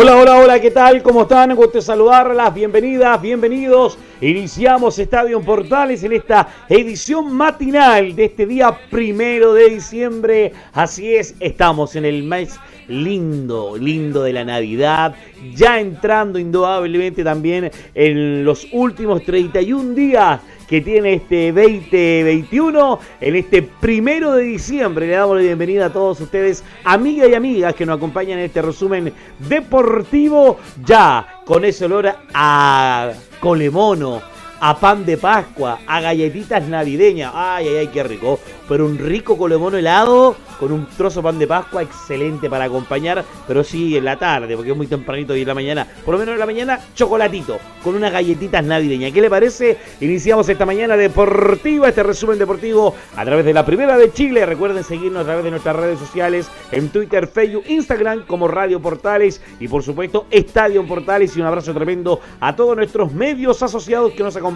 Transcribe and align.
Hola, 0.00 0.16
hola, 0.16 0.38
hola, 0.38 0.60
¿qué 0.60 0.70
tal? 0.70 1.02
¿Cómo 1.02 1.22
están? 1.22 1.56
Gusto 1.56 1.82
saludarlas, 1.82 2.54
bienvenidas, 2.54 3.20
bienvenidos. 3.20 3.98
Iniciamos 4.20 4.96
Estadio 4.96 5.40
Portales 5.40 6.04
en 6.04 6.12
esta 6.12 6.46
edición 6.68 7.32
matinal 7.32 8.14
de 8.14 8.26
este 8.26 8.46
día 8.46 8.78
primero 8.90 9.54
de 9.54 9.70
diciembre. 9.70 10.52
Así 10.72 11.16
es, 11.16 11.34
estamos 11.40 11.96
en 11.96 12.04
el 12.04 12.22
mes 12.22 12.60
lindo, 12.88 13.76
lindo 13.76 14.22
de 14.22 14.32
la 14.32 14.44
Navidad, 14.44 15.14
ya 15.54 15.78
entrando 15.80 16.38
indudablemente 16.38 17.22
también 17.22 17.70
en 17.94 18.44
los 18.44 18.66
últimos 18.72 19.22
31 19.24 19.94
días 19.94 20.40
que 20.68 20.82
tiene 20.82 21.14
este 21.14 21.50
2021 21.52 22.98
en 23.20 23.36
este 23.36 23.62
primero 23.62 24.34
de 24.34 24.44
diciembre. 24.44 25.06
Le 25.06 25.14
damos 25.14 25.36
la 25.36 25.42
bienvenida 25.42 25.86
a 25.86 25.92
todos 25.92 26.20
ustedes, 26.20 26.62
amigas 26.84 27.28
y 27.30 27.34
amigas 27.34 27.74
que 27.74 27.86
nos 27.86 27.96
acompañan 27.96 28.38
en 28.38 28.44
este 28.44 28.60
resumen 28.60 29.12
deportivo, 29.48 30.58
ya 30.84 31.40
con 31.46 31.64
ese 31.64 31.86
olor 31.86 32.14
a 32.34 33.12
colemono, 33.40 34.20
a 34.60 34.78
pan 34.78 35.04
de 35.04 35.16
Pascua, 35.16 35.80
a 35.86 36.00
galletitas 36.00 36.66
navideñas. 36.66 37.32
Ay, 37.34 37.68
ay, 37.68 37.76
ay, 37.76 37.86
qué 37.88 38.02
rico. 38.02 38.38
Pero 38.68 38.86
un 38.86 38.98
rico 38.98 39.36
colemono 39.38 39.76
helado 39.76 40.36
con 40.58 40.72
un 40.72 40.86
trozo 40.86 41.20
de 41.20 41.24
pan 41.24 41.38
de 41.38 41.46
Pascua 41.46 41.82
excelente 41.82 42.50
para 42.50 42.64
acompañar, 42.64 43.24
pero 43.46 43.62
sí 43.62 43.96
en 43.96 44.04
la 44.04 44.18
tarde, 44.18 44.56
porque 44.56 44.72
es 44.72 44.76
muy 44.76 44.88
tempranito 44.88 45.36
y 45.36 45.42
en 45.42 45.48
la 45.48 45.54
mañana, 45.54 45.86
por 46.04 46.14
lo 46.14 46.18
menos 46.18 46.32
en 46.32 46.40
la 46.40 46.46
mañana, 46.46 46.80
chocolatito, 46.94 47.58
con 47.82 47.94
unas 47.94 48.12
galletitas 48.12 48.64
navideñas. 48.64 49.12
¿Qué 49.12 49.20
le 49.20 49.30
parece? 49.30 49.78
Iniciamos 50.00 50.48
esta 50.48 50.66
mañana 50.66 50.96
deportiva, 50.96 51.88
este 51.88 52.02
resumen 52.02 52.38
deportivo 52.38 52.94
a 53.16 53.24
través 53.24 53.44
de 53.44 53.54
la 53.54 53.64
Primera 53.64 53.96
de 53.96 54.12
Chile. 54.12 54.44
Recuerden 54.44 54.82
seguirnos 54.82 55.22
a 55.22 55.26
través 55.26 55.44
de 55.44 55.50
nuestras 55.50 55.76
redes 55.76 55.98
sociales, 55.98 56.50
en 56.72 56.88
Twitter, 56.88 57.28
Facebook, 57.28 57.64
Instagram, 57.68 58.26
como 58.26 58.48
Radio 58.48 58.80
Portales 58.80 59.40
y 59.60 59.68
por 59.68 59.82
supuesto 59.82 60.26
Estadio 60.30 60.84
Portales. 60.86 61.36
Y 61.36 61.40
un 61.40 61.46
abrazo 61.46 61.72
tremendo 61.72 62.20
a 62.40 62.54
todos 62.56 62.76
nuestros 62.76 63.12
medios 63.12 63.62
asociados 63.62 64.12
que 64.12 64.22
nos 64.22 64.36
acompañan 64.36 64.47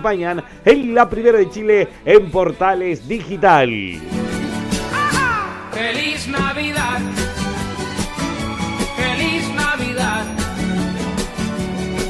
en 0.65 0.95
la 0.95 1.09
Primera 1.09 1.39
de 1.39 1.51
Chile 1.51 1.89
en 2.05 2.31
Portales 2.31 3.07
Digital. 3.07 3.69
Feliz 5.73 6.29
Navidad. 6.29 7.01
Feliz 8.97 9.49
Navidad. 9.55 10.25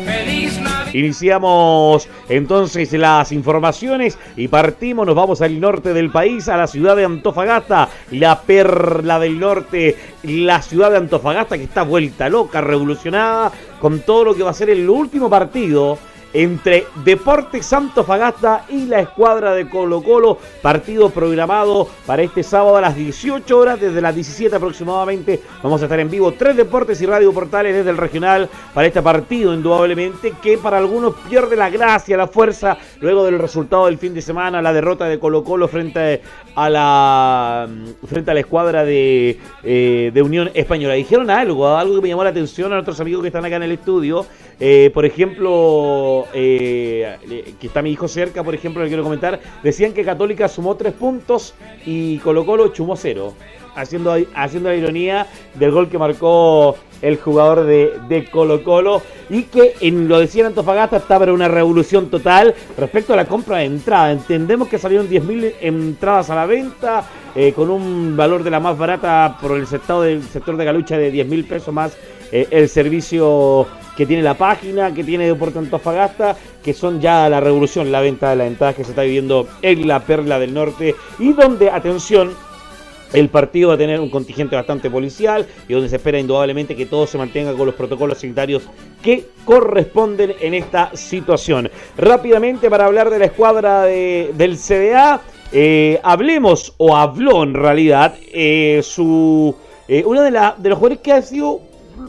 Feliz 0.05 0.60
Navidad. 0.60 0.94
Iniciamos 0.94 2.08
entonces 2.28 2.92
las 2.92 3.33
informaciones 3.33 4.19
y 4.36 4.48
partimos, 4.48 5.06
nos 5.06 5.14
vamos 5.14 5.41
al 5.41 5.58
norte 5.58 5.94
del 5.94 6.10
país, 6.10 6.48
a 6.48 6.56
la 6.56 6.66
ciudad 6.66 6.97
de 6.97 7.05
Antofagasta, 7.05 7.88
la 8.10 8.42
perla 8.42 9.19
del 9.19 9.41
norte, 9.41 9.97
la 10.22 10.60
ciudad 10.60 10.91
de 10.91 10.98
Antofagasta 10.98 11.56
que 11.56 11.64
está 11.64 11.83
vuelta 11.83 12.28
loca, 12.28 12.60
revolucionada 12.60 13.50
con 13.80 14.00
todo 14.00 14.25
lo 14.25 14.34
que 14.34 14.42
va 14.42 14.50
a 14.50 14.55
ser 14.55 14.70
el 14.70 14.88
último 14.88 15.30
partido 15.30 15.98
entre 16.33 16.86
Deportes 17.05 17.66
Santo 17.66 18.05
Fagasta 18.05 18.64
y 18.69 18.86
la 18.86 19.00
escuadra 19.00 19.55
de 19.55 19.69
Colo 19.69 20.02
Colo. 20.02 20.38
Partido 20.61 21.11
programado 21.11 21.88
para 22.06 22.22
este 22.22 22.42
sábado 22.42 22.77
a 22.77 22.80
las 22.80 22.97
18 22.97 23.58
horas, 23.58 23.80
desde 23.80 24.00
las 24.00 24.14
17 24.14 24.55
aproximadamente. 24.55 25.41
Vamos 25.62 25.80
a 25.83 25.84
estar 25.84 26.00
en 26.00 26.10
vivo 26.10 26.33
tres 26.33 26.56
deportes 26.56 27.00
y 27.03 27.06
radio 27.06 27.33
portales 27.33 27.75
desde 27.75 27.91
el 27.91 27.97
regional 27.97 28.48
para 28.75 28.86
este 28.86 29.03
partido, 29.03 29.54
indudablemente, 29.54 30.34
que 30.43 30.59
para 30.59 30.78
algunos 30.78 31.15
pierde 31.28 31.56
la 31.56 31.70
gracia, 31.70 32.16
la 32.16 32.28
fuerza, 32.28 32.76
luego 33.00 33.25
del 33.25 33.38
resultado 33.38 33.87
del 33.87 33.99
fin 33.99 34.14
de 34.14 34.22
semana, 34.22 34.62
la 34.62 34.72
derrota 34.72 35.06
de 35.06 35.19
Colo 35.19 35.44
Colo 35.44 35.69
frente 35.69 36.22
a 36.54 36.69
la, 36.69 37.69
frente 38.06 38.31
a 38.31 38.34
la 38.34 38.41
escuadra 38.41 38.84
de, 38.84 39.38
eh, 39.62 40.10
de 40.12 40.22
Unión 40.22 40.50
Española. 40.54 40.94
Dijeron 40.94 41.31
algo, 41.31 41.69
algo 41.69 41.97
que 41.97 42.03
me 42.03 42.09
llamó 42.09 42.25
la 42.25 42.31
atención 42.31 42.72
a 42.72 42.76
nuestros 42.76 43.00
amigos 43.00 43.22
que 43.22 43.28
están 43.28 43.44
acá 43.44 43.56
en 43.56 43.64
el 43.64 43.72
estudio. 43.72 44.26
Eh, 44.65 44.93
por 44.95 45.05
ejemplo, 45.05 46.27
eh, 46.33 47.17
que 47.61 47.67
está 47.67 47.83
mi 47.83 47.91
hijo 47.91 48.06
cerca, 48.06 48.45
por 48.45 48.55
ejemplo, 48.55 48.81
le 48.81 48.87
quiero 48.87 49.03
comentar, 49.03 49.41
decían 49.61 49.93
que 49.93 50.05
Católica 50.05 50.47
sumó 50.47 50.77
tres 50.77 50.93
puntos 50.93 51.56
y 51.84 52.19
Colo 52.19 52.47
Colo 52.47 52.73
sumó 52.73 52.95
cero, 52.95 53.34
haciendo, 53.75 54.17
haciendo 54.37 54.69
la 54.69 54.77
ironía 54.77 55.27
del 55.55 55.73
gol 55.73 55.89
que 55.89 55.99
marcó 55.99 56.77
el 57.00 57.17
jugador 57.17 57.65
de, 57.65 57.99
de 58.09 58.31
Colo 58.31 58.62
Colo 58.62 59.03
y 59.28 59.43
que 59.43 59.75
en 59.81 60.06
lo 60.06 60.21
decía 60.21 60.47
Antofagasta 60.47 60.99
estaba 60.99 61.25
en 61.25 61.33
una 61.33 61.49
revolución 61.49 62.09
total 62.09 62.55
respecto 62.79 63.15
a 63.15 63.17
la 63.17 63.25
compra 63.25 63.56
de 63.56 63.65
entrada. 63.65 64.12
Entendemos 64.12 64.69
que 64.69 64.79
salieron 64.79 65.09
10.000 65.09 65.55
entradas 65.61 66.31
a 66.31 66.37
la 66.37 66.47
venta 66.47 67.05
eh, 67.34 67.53
con 67.53 67.69
un 67.69 68.17
valor 68.17 68.44
de 68.44 68.50
la 68.50 68.61
más 68.61 68.79
barata 68.79 69.39
por 69.41 69.59
el 69.59 69.67
sector, 69.67 70.05
del 70.05 70.23
sector 70.23 70.56
de 70.56 70.65
Galucha 70.65 70.97
de 70.99 71.12
10.000 71.12 71.49
pesos 71.49 71.75
más 71.75 71.97
eh, 72.32 72.48
el 72.50 72.69
servicio 72.69 73.66
que 73.97 74.06
tiene 74.06 74.22
la 74.22 74.34
página, 74.34 74.93
que 74.94 75.04
tiene 75.04 75.26
Deporte 75.26 75.59
Antofagasta, 75.59 76.34
que 76.65 76.72
son 76.72 77.00
ya 77.00 77.28
la 77.28 77.41
revolución, 77.41 77.93
la 77.93 78.00
venta 78.00 78.31
de 78.31 78.37
las 78.37 78.47
entradas 78.47 78.75
que 78.75 78.84
se 78.84 78.91
está 78.91 79.03
viviendo 79.03 79.47
en 79.60 79.87
la 79.87 80.00
Perla 80.00 80.38
del 80.38 80.54
Norte 80.54 80.94
y 81.19 81.34
donde, 81.34 81.70
atención, 81.70 82.32
el 83.12 83.28
partido 83.28 83.69
va 83.69 83.75
a 83.75 83.78
tener 83.78 84.00
un 84.00 84.09
contingente 84.09 84.56
bastante 84.56 84.88
policial 84.88 85.47
y 85.69 85.75
donde 85.75 85.91
se 85.91 85.97
espera 85.97 86.19
indudablemente 86.19 86.75
que 86.75 86.87
todo 86.87 87.06
se 87.06 87.19
mantenga 87.19 87.53
con 87.53 87.66
los 87.66 87.75
protocolos 87.75 88.19
sanitarios 88.19 88.62
que 89.03 89.26
corresponden 89.44 90.34
en 90.41 90.54
esta 90.54 90.97
situación. 90.97 91.70
Rápidamente 91.99 92.70
para 92.70 92.87
hablar 92.87 93.10
de 93.10 93.19
la 93.19 93.26
escuadra 93.26 93.82
de, 93.82 94.31
del 94.34 94.56
CDA, 94.56 95.20
eh, 95.53 96.00
hablemos, 96.03 96.72
o 96.78 96.97
habló 96.97 97.43
en 97.43 97.53
realidad, 97.53 98.14
eh, 98.32 98.81
su 98.82 99.54
uno 100.06 100.22
de, 100.22 100.31
la, 100.31 100.54
de 100.56 100.70
los 100.70 100.78
jugadores 100.78 101.03
que 101.03 101.12
ha 101.12 101.20
sido 101.20 101.60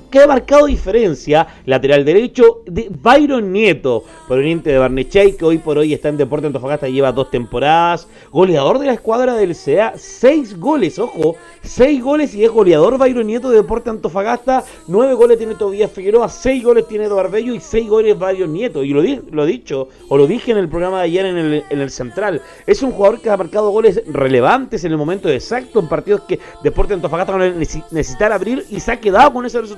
que 0.09 0.19
ha 0.19 0.27
marcado 0.27 0.67
diferencia, 0.67 1.47
lateral 1.65 2.05
derecho 2.05 2.61
de 2.65 2.87
Byron 2.89 3.51
Nieto, 3.51 4.03
proveniente 4.27 4.69
de 4.69 4.77
Barnechey, 4.77 5.33
que 5.33 5.45
hoy 5.45 5.57
por 5.57 5.77
hoy 5.77 5.93
está 5.93 6.09
en 6.09 6.17
Deporte 6.17 6.47
Antofagasta, 6.47 6.87
lleva 6.87 7.11
dos 7.11 7.31
temporadas, 7.31 8.07
goleador 8.31 8.79
de 8.79 8.87
la 8.87 8.93
escuadra 8.93 9.33
del 9.33 9.55
CA, 9.55 9.93
seis 9.97 10.59
goles, 10.59 10.99
ojo, 10.99 11.35
seis 11.61 12.01
goles 12.01 12.33
y 12.35 12.43
es 12.43 12.51
goleador 12.51 12.97
Byron 12.97 13.25
Nieto 13.25 13.49
de 13.49 13.57
Deporte 13.57 13.89
Antofagasta, 13.89 14.63
nueve 14.87 15.13
goles 15.13 15.37
tiene 15.37 15.55
Tobías 15.55 15.91
Figueroa, 15.91 16.29
seis 16.29 16.63
goles 16.63 16.87
tiene 16.87 17.05
Eduardo 17.05 17.31
Bello 17.31 17.53
y 17.53 17.59
seis 17.59 17.89
goles 17.89 18.17
Byron 18.17 18.53
Nieto, 18.53 18.83
y 18.83 18.93
lo, 18.93 19.01
di, 19.01 19.19
lo 19.31 19.45
dicho, 19.45 19.89
o 20.09 20.17
lo 20.17 20.27
dije 20.27 20.51
en 20.51 20.57
el 20.57 20.69
programa 20.69 20.99
de 20.99 21.05
ayer 21.05 21.25
en 21.25 21.37
el, 21.37 21.63
en 21.69 21.81
el 21.81 21.89
Central, 21.89 22.41
es 22.67 22.83
un 22.83 22.91
jugador 22.91 23.19
que 23.19 23.29
ha 23.29 23.37
marcado 23.37 23.71
goles 23.71 24.03
relevantes 24.07 24.83
en 24.83 24.91
el 24.91 24.97
momento 24.97 25.29
exacto, 25.29 25.79
en 25.79 25.89
partidos 25.89 26.21
que 26.21 26.39
Deporte 26.63 26.93
Antofagasta 26.93 27.37
no 27.37 27.49
necesitara 27.49 28.35
abrir 28.35 28.65
y 28.69 28.79
se 28.79 28.91
ha 28.91 28.99
quedado 28.99 29.33
con 29.33 29.45
ese 29.45 29.59
resultado 29.59 29.72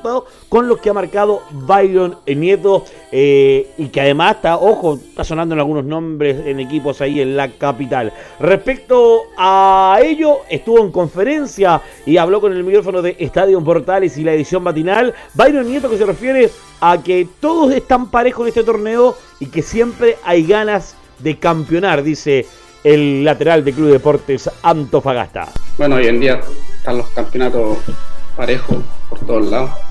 con 0.49 0.67
lo 0.67 0.77
que 0.77 0.89
ha 0.89 0.93
marcado 0.93 1.41
Byron 1.51 2.17
Nieto 2.25 2.85
eh, 3.11 3.71
y 3.77 3.87
que 3.87 4.01
además 4.01 4.37
está, 4.37 4.57
ojo, 4.57 4.95
está 4.95 5.23
sonando 5.23 5.55
en 5.55 5.59
algunos 5.59 5.85
nombres 5.85 6.45
en 6.45 6.59
equipos 6.59 7.01
ahí 7.01 7.21
en 7.21 7.35
la 7.35 7.49
capital. 7.49 8.13
Respecto 8.39 9.23
a 9.37 9.99
ello, 10.03 10.39
estuvo 10.49 10.79
en 10.79 10.91
conferencia 10.91 11.81
y 12.05 12.17
habló 12.17 12.41
con 12.41 12.53
el 12.53 12.63
micrófono 12.63 13.01
de 13.01 13.15
Estadio 13.19 13.63
Portales 13.63 14.17
y 14.17 14.23
la 14.23 14.33
edición 14.33 14.63
matinal. 14.63 15.13
Byron 15.33 15.67
Nieto 15.67 15.89
que 15.89 15.97
se 15.97 16.05
refiere 16.05 16.49
a 16.81 17.01
que 17.01 17.27
todos 17.39 17.73
están 17.73 18.09
parejos 18.09 18.43
en 18.43 18.47
este 18.49 18.63
torneo 18.63 19.15
y 19.39 19.47
que 19.47 19.61
siempre 19.61 20.17
hay 20.23 20.45
ganas 20.45 20.95
de 21.19 21.37
campeonar, 21.37 22.03
dice 22.03 22.45
el 22.83 23.23
lateral 23.23 23.65
de 23.65 23.73
Club 23.73 23.89
Deportes 23.89 24.49
Antofagasta. 24.61 25.47
Bueno, 25.77 25.95
hoy 25.95 26.07
en 26.07 26.19
día 26.19 26.39
están 26.77 26.97
los 26.97 27.07
campeonatos 27.09 27.79
parejos 28.37 28.77
por 29.09 29.19
todos 29.19 29.45
lados 29.49 29.84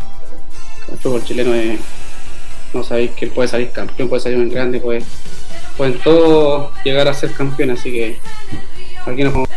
el 0.91 0.99
fútbol 0.99 1.25
chileno 1.25 1.55
es, 1.55 1.79
no 2.73 2.83
sabéis 2.83 3.13
que 3.13 3.27
puede 3.29 3.49
salir 3.49 3.71
campeón, 3.71 4.09
puede 4.09 4.23
salir 4.23 4.39
un 4.39 4.49
grande, 4.49 4.81
puede, 4.81 5.03
pueden 5.77 5.99
todos 5.99 6.73
llegar 6.85 7.09
a 7.09 7.15
ser 7.15 7.33
campeones, 7.33 7.81
así 7.81 7.93
que 7.93 8.19
aquí 9.07 9.23
nos 9.23 9.33
vamos 9.33 9.49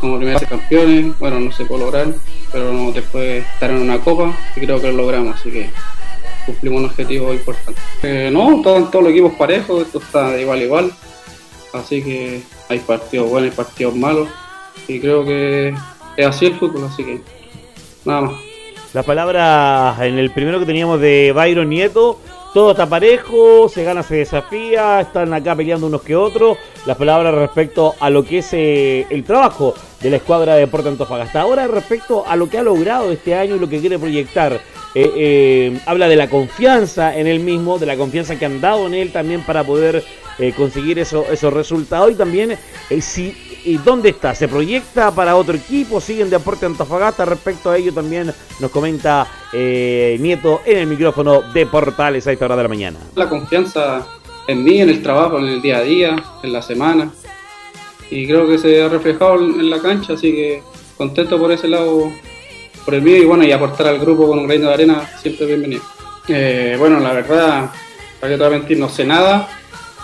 como 0.00 0.18
primeros 0.18 0.42
campeones, 0.42 1.18
bueno, 1.18 1.40
no 1.40 1.52
se 1.52 1.64
puede 1.64 1.84
lograr, 1.84 2.14
pero 2.52 2.92
después 2.92 3.44
estar 3.44 3.70
en 3.70 3.78
una 3.78 3.98
copa 3.98 4.36
y 4.54 4.60
creo 4.60 4.80
que 4.80 4.88
lo 4.88 4.98
logramos, 4.98 5.36
así 5.36 5.50
que 5.50 5.70
cumplimos 6.44 6.80
un 6.80 6.86
objetivo 6.86 7.32
importante. 7.32 7.80
Eh, 8.02 8.30
no, 8.30 8.60
todos 8.62 9.02
los 9.02 9.12
equipos 9.12 9.34
parejos, 9.34 9.86
esto 9.86 9.98
está 9.98 10.38
igual 10.38 10.62
igual, 10.62 10.92
así 11.72 12.02
que 12.02 12.42
hay 12.68 12.78
partidos 12.80 13.30
buenos 13.30 13.52
y 13.52 13.56
partidos 13.56 13.94
malos, 13.96 14.28
y 14.86 15.00
creo 15.00 15.24
que 15.24 15.74
es 16.16 16.26
así 16.26 16.46
el 16.46 16.58
fútbol, 16.58 16.84
así 16.84 17.04
que 17.04 17.20
nada 18.04 18.22
más. 18.22 18.45
La 18.96 19.02
palabra 19.02 19.94
en 20.00 20.18
el 20.18 20.30
primero 20.30 20.58
que 20.58 20.64
teníamos 20.64 20.98
de 21.02 21.30
Byron 21.36 21.68
Nieto 21.68 22.18
todo 22.54 22.70
está 22.70 22.88
parejo, 22.88 23.68
se 23.68 23.84
gana, 23.84 24.02
se 24.02 24.16
desafía, 24.16 25.02
están 25.02 25.34
acá 25.34 25.54
peleando 25.54 25.86
unos 25.86 26.00
que 26.00 26.16
otros. 26.16 26.56
Las 26.86 26.96
palabras 26.96 27.34
respecto 27.34 27.94
a 28.00 28.08
lo 28.08 28.24
que 28.24 28.38
es 28.38 28.48
eh, 28.54 29.06
el 29.10 29.22
trabajo 29.24 29.74
de 30.00 30.08
la 30.08 30.16
escuadra 30.16 30.54
de 30.54 30.60
Deporte 30.60 30.88
Antofagasta. 30.88 31.42
Ahora 31.42 31.66
respecto 31.66 32.26
a 32.26 32.36
lo 32.36 32.48
que 32.48 32.56
ha 32.56 32.62
logrado 32.62 33.12
este 33.12 33.34
año 33.34 33.56
y 33.56 33.58
lo 33.58 33.68
que 33.68 33.80
quiere 33.80 33.98
proyectar. 33.98 34.54
Eh, 34.94 35.12
eh, 35.14 35.78
habla 35.84 36.08
de 36.08 36.16
la 36.16 36.30
confianza 36.30 37.14
en 37.18 37.26
él 37.26 37.40
mismo, 37.40 37.78
de 37.78 37.84
la 37.84 37.98
confianza 37.98 38.38
que 38.38 38.46
han 38.46 38.62
dado 38.62 38.86
en 38.86 38.94
él 38.94 39.12
también 39.12 39.42
para 39.42 39.62
poder 39.62 40.02
conseguir 40.56 40.98
eso, 40.98 41.26
esos 41.30 41.52
resultados 41.52 42.10
y 42.12 42.14
también 42.14 42.58
si 43.00 43.36
y 43.66 43.78
dónde 43.78 44.10
está, 44.10 44.34
se 44.34 44.46
proyecta 44.46 45.10
para 45.10 45.34
otro 45.34 45.56
equipo, 45.56 46.00
siguen 46.00 46.30
Deporte 46.30 46.66
Antofagasta, 46.66 47.24
respecto 47.24 47.70
a 47.70 47.76
ello 47.76 47.92
también 47.92 48.32
nos 48.60 48.70
comenta 48.70 49.26
Nieto 49.52 50.60
en 50.64 50.78
el 50.78 50.86
micrófono 50.86 51.42
de 51.42 51.66
Portales 51.66 52.26
a 52.26 52.32
esta 52.32 52.44
hora 52.44 52.56
de 52.56 52.62
la 52.62 52.68
mañana. 52.68 52.98
La 53.16 53.28
confianza 53.28 54.06
en 54.46 54.62
mí, 54.62 54.80
en 54.80 54.88
el 54.88 55.02
trabajo, 55.02 55.38
en 55.38 55.46
el 55.46 55.60
día 55.60 55.78
a 55.78 55.82
día, 55.82 56.16
en 56.42 56.52
la 56.52 56.62
semana. 56.62 57.10
Y 58.08 58.26
creo 58.26 58.46
que 58.46 58.58
se 58.58 58.82
ha 58.82 58.88
reflejado 58.88 59.36
en 59.40 59.68
la 59.68 59.80
cancha, 59.80 60.12
así 60.12 60.32
que 60.32 60.62
contento 60.96 61.38
por 61.38 61.50
ese 61.50 61.66
lado, 61.66 62.12
por 62.84 62.94
el 62.94 63.02
mío 63.02 63.16
y 63.16 63.24
bueno, 63.24 63.44
y 63.44 63.50
aportar 63.50 63.88
al 63.88 63.98
grupo 63.98 64.28
con 64.28 64.38
un 64.38 64.48
reino 64.48 64.68
de 64.68 64.74
arena, 64.74 65.10
siempre 65.20 65.46
bienvenido. 65.46 65.82
Eh, 66.28 66.76
bueno, 66.78 67.00
la 67.00 67.12
verdad, 67.12 67.70
para 68.20 68.32
que 68.32 68.38
te 68.38 68.44
voy 68.44 68.54
a 68.54 68.58
mentir, 68.58 68.78
no 68.78 68.88
sé 68.88 69.04
nada. 69.04 69.48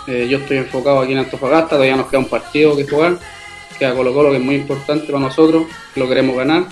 Eh, 0.05 0.27
yo 0.29 0.39
estoy 0.39 0.57
enfocado 0.57 0.99
aquí 0.99 1.13
en 1.13 1.19
Antofagasta, 1.19 1.69
todavía 1.69 1.95
nos 1.95 2.07
queda 2.07 2.19
un 2.19 2.27
partido 2.27 2.75
que 2.75 2.85
jugar, 2.85 3.17
queda 3.77 3.95
Colo 3.95 4.13
Colo 4.13 4.31
que 4.31 4.37
es 4.37 4.43
muy 4.43 4.55
importante 4.55 5.07
para 5.07 5.19
nosotros, 5.19 5.65
lo 5.95 6.07
queremos 6.07 6.35
ganar. 6.35 6.65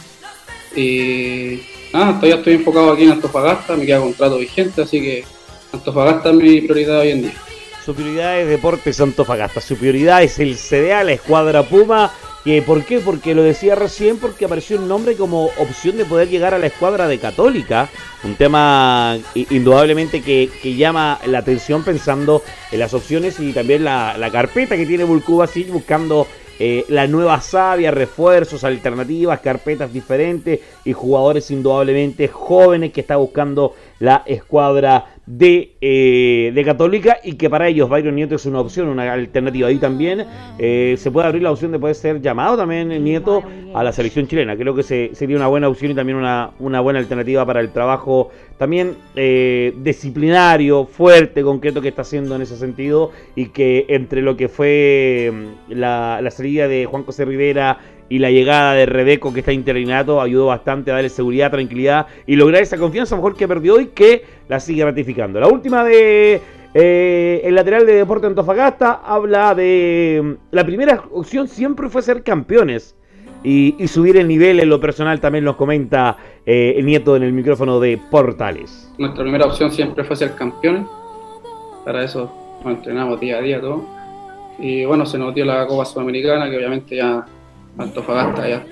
Y 0.75 1.61
nada, 1.93 2.13
todavía 2.15 2.35
estoy 2.35 2.53
enfocado 2.53 2.91
aquí 2.91 3.03
en 3.03 3.11
Antofagasta, 3.11 3.75
me 3.75 3.85
queda 3.85 3.99
contrato 3.99 4.37
vigente, 4.37 4.81
así 4.81 5.01
que 5.01 5.23
Antofagasta 5.73 6.29
es 6.29 6.35
mi 6.35 6.61
prioridad 6.61 6.99
hoy 6.99 7.11
en 7.11 7.21
día. 7.23 7.33
Su 7.83 7.95
prioridad 7.95 8.39
es 8.39 8.47
Deportes 8.47 9.01
Antofagasta, 9.01 9.59
su 9.59 9.75
prioridad 9.75 10.21
es 10.21 10.37
el 10.37 10.55
CDA, 10.55 11.03
la 11.03 11.13
escuadra 11.13 11.63
Puma. 11.63 12.11
Que, 12.43 12.61
¿Por 12.63 12.83
qué? 12.85 12.99
Porque 12.99 13.35
lo 13.35 13.43
decía 13.43 13.75
recién, 13.75 14.17
porque 14.17 14.45
apareció 14.45 14.77
un 14.79 14.87
nombre 14.87 15.15
como 15.15 15.45
opción 15.57 15.97
de 15.97 16.05
poder 16.05 16.27
llegar 16.27 16.55
a 16.55 16.59
la 16.59 16.67
escuadra 16.67 17.07
de 17.07 17.19
Católica. 17.19 17.89
Un 18.23 18.35
tema 18.35 19.17
indudablemente 19.35 20.21
que, 20.21 20.49
llama 20.75 21.19
la 21.25 21.39
atención 21.39 21.83
pensando 21.83 22.43
en 22.71 22.79
las 22.79 22.93
opciones 22.93 23.39
y 23.39 23.51
también 23.51 23.83
la, 23.83 24.29
carpeta 24.31 24.75
que 24.75 24.85
tiene 24.85 25.05
así 25.43 25.63
buscando 25.65 26.27
eh, 26.63 26.85
la 26.89 27.07
nueva 27.07 27.41
savia, 27.41 27.89
refuerzos, 27.89 28.63
alternativas, 28.63 29.39
carpetas 29.39 29.91
diferentes 29.91 30.59
y 30.85 30.93
jugadores 30.93 31.49
indudablemente 31.49 32.27
jóvenes 32.27 32.93
que 32.93 33.01
está 33.01 33.15
buscando 33.15 33.73
la 34.01 34.23
escuadra 34.25 35.05
de, 35.27 35.75
eh, 35.79 36.51
de 36.53 36.65
Católica 36.65 37.17
y 37.23 37.33
que 37.33 37.51
para 37.51 37.67
ellos 37.67 37.87
Byron 37.87 38.15
Nieto 38.15 38.35
es 38.35 38.45
una 38.47 38.59
opción, 38.59 38.87
una 38.87 39.13
alternativa. 39.13 39.67
Ahí 39.67 39.77
también 39.77 40.25
eh, 40.57 40.95
se 40.97 41.11
puede 41.11 41.27
abrir 41.27 41.43
la 41.43 41.51
opción 41.51 41.71
de 41.71 41.77
poder 41.77 41.95
ser 41.95 42.19
llamado 42.19 42.57
también 42.57 42.89
Nieto 43.03 43.43
a 43.75 43.83
la 43.83 43.91
selección 43.91 44.27
chilena. 44.27 44.57
Creo 44.57 44.73
que 44.73 44.81
sería 44.81 45.37
una 45.37 45.47
buena 45.47 45.69
opción 45.69 45.91
y 45.91 45.95
también 45.95 46.17
una, 46.17 46.49
una 46.59 46.81
buena 46.81 46.97
alternativa 46.97 47.45
para 47.45 47.59
el 47.59 47.71
trabajo 47.71 48.31
también 48.57 48.95
eh, 49.15 49.73
disciplinario, 49.77 50.85
fuerte, 50.85 51.43
concreto 51.43 51.79
que 51.79 51.89
está 51.89 52.01
haciendo 52.01 52.35
en 52.35 52.41
ese 52.41 52.57
sentido 52.57 53.11
y 53.35 53.49
que 53.49 53.85
entre 53.89 54.23
lo 54.23 54.35
que 54.35 54.49
fue 54.49 55.31
mm, 55.31 55.73
la, 55.73 56.19
la 56.23 56.31
salida 56.31 56.67
de 56.67 56.85
Juan 56.85 57.03
José 57.03 57.23
Rivera 57.25 57.77
y 58.11 58.19
la 58.19 58.29
llegada 58.29 58.73
de 58.73 58.85
Rebeco, 58.85 59.33
que 59.33 59.39
está 59.39 59.53
interinato, 59.53 60.19
ayudó 60.19 60.47
bastante 60.47 60.91
a 60.91 60.95
darle 60.95 61.07
seguridad, 61.07 61.49
tranquilidad 61.49 62.07
y 62.27 62.35
lograr 62.35 62.61
esa 62.61 62.77
confianza 62.77 63.15
mejor 63.15 63.37
que 63.37 63.47
perdió 63.47 63.79
y 63.79 63.87
que 63.87 64.25
la 64.49 64.59
sigue 64.59 64.83
ratificando. 64.83 65.39
La 65.39 65.47
última 65.47 65.85
de 65.85 66.41
eh, 66.73 67.41
el 67.45 67.55
lateral 67.55 67.85
de 67.85 67.93
Deporte 67.93 68.27
Antofagasta 68.27 68.99
habla 69.05 69.55
de 69.55 70.21
mm, 70.21 70.31
la 70.51 70.65
primera 70.65 71.05
opción 71.11 71.47
siempre 71.47 71.87
fue 71.87 72.01
ser 72.01 72.21
campeones. 72.21 72.97
Y, 73.43 73.87
subir 73.87 74.17
el 74.17 74.27
nivel 74.27 74.59
en 74.59 74.69
lo 74.69 74.79
personal 74.81 75.21
también 75.21 75.45
nos 75.45 75.55
comenta 75.55 76.17
eh, 76.45 76.73
el 76.75 76.85
nieto 76.85 77.15
en 77.15 77.23
el 77.23 77.31
micrófono 77.31 77.79
de 77.79 77.97
Portales. 78.11 78.91
Nuestra 78.97 79.23
primera 79.23 79.45
opción 79.45 79.71
siempre 79.71 80.03
fue 80.03 80.17
ser 80.17 80.35
campeones. 80.35 80.85
Para 81.85 82.03
eso 82.03 82.29
nos 82.63 82.75
entrenamos 82.75 83.21
día 83.21 83.37
a 83.37 83.41
día 83.41 83.61
todo. 83.61 83.85
Y 84.59 84.83
bueno, 84.83 85.05
se 85.05 85.17
nos 85.17 85.33
dio 85.33 85.45
la 85.45 85.65
Copa 85.65 85.85
Sudamericana, 85.85 86.49
que 86.49 86.57
obviamente 86.57 86.97
ya 86.97 87.25
Antofagasta 87.77 88.47
ya 88.47 88.65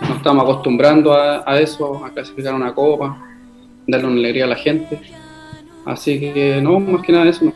nos 0.00 0.16
estamos 0.18 0.44
acostumbrando 0.44 1.12
a, 1.14 1.60
eso, 1.60 2.04
a 2.04 2.10
clasificar 2.10 2.54
una 2.54 2.74
copa, 2.74 3.16
darle 3.86 4.06
una 4.06 4.16
alegría 4.16 4.44
a 4.44 4.48
la 4.48 4.56
gente. 4.56 5.00
Así 5.84 6.18
que 6.20 6.60
no, 6.62 6.80
más 6.80 7.02
que 7.02 7.12
nada 7.12 7.28
eso. 7.28 7.52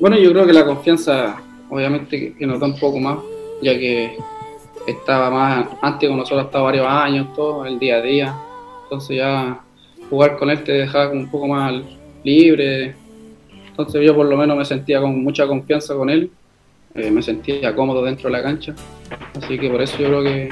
Bueno, 0.00 0.16
yo 0.16 0.32
creo 0.32 0.46
que 0.46 0.52
la 0.52 0.64
confianza, 0.64 1.36
obviamente, 1.68 2.34
que 2.38 2.46
nos 2.46 2.60
da 2.60 2.66
un 2.66 2.78
poco 2.78 2.98
más, 2.98 3.18
ya 3.62 3.78
que 3.78 4.16
estaba 4.86 5.30
más, 5.30 5.66
antes 5.82 6.08
con 6.08 6.18
nosotros 6.18 6.46
estaba 6.46 6.64
varios 6.64 6.86
años, 6.86 7.32
todo, 7.34 7.66
el 7.66 7.78
día 7.78 7.96
a 7.96 8.02
día. 8.02 8.34
Entonces 8.84 9.16
ya 9.16 9.60
jugar 10.10 10.36
con 10.36 10.50
él 10.50 10.62
te 10.62 10.72
dejaba 10.72 11.12
un 11.12 11.30
poco 11.30 11.48
más 11.48 11.74
libre. 12.22 12.94
Entonces 13.68 14.04
yo 14.04 14.14
por 14.14 14.26
lo 14.26 14.36
menos 14.36 14.56
me 14.56 14.64
sentía 14.64 15.00
con 15.00 15.22
mucha 15.22 15.46
confianza 15.46 15.94
con 15.94 16.08
él 16.10 16.30
eh, 16.94 17.10
me 17.10 17.22
sentía 17.22 17.74
cómodo 17.74 18.04
dentro 18.04 18.30
de 18.30 18.36
la 18.36 18.42
cancha. 18.42 18.74
Así 19.36 19.58
que 19.58 19.68
por 19.68 19.82
eso 19.82 19.98
yo 19.98 20.06
creo 20.06 20.22
que 20.22 20.48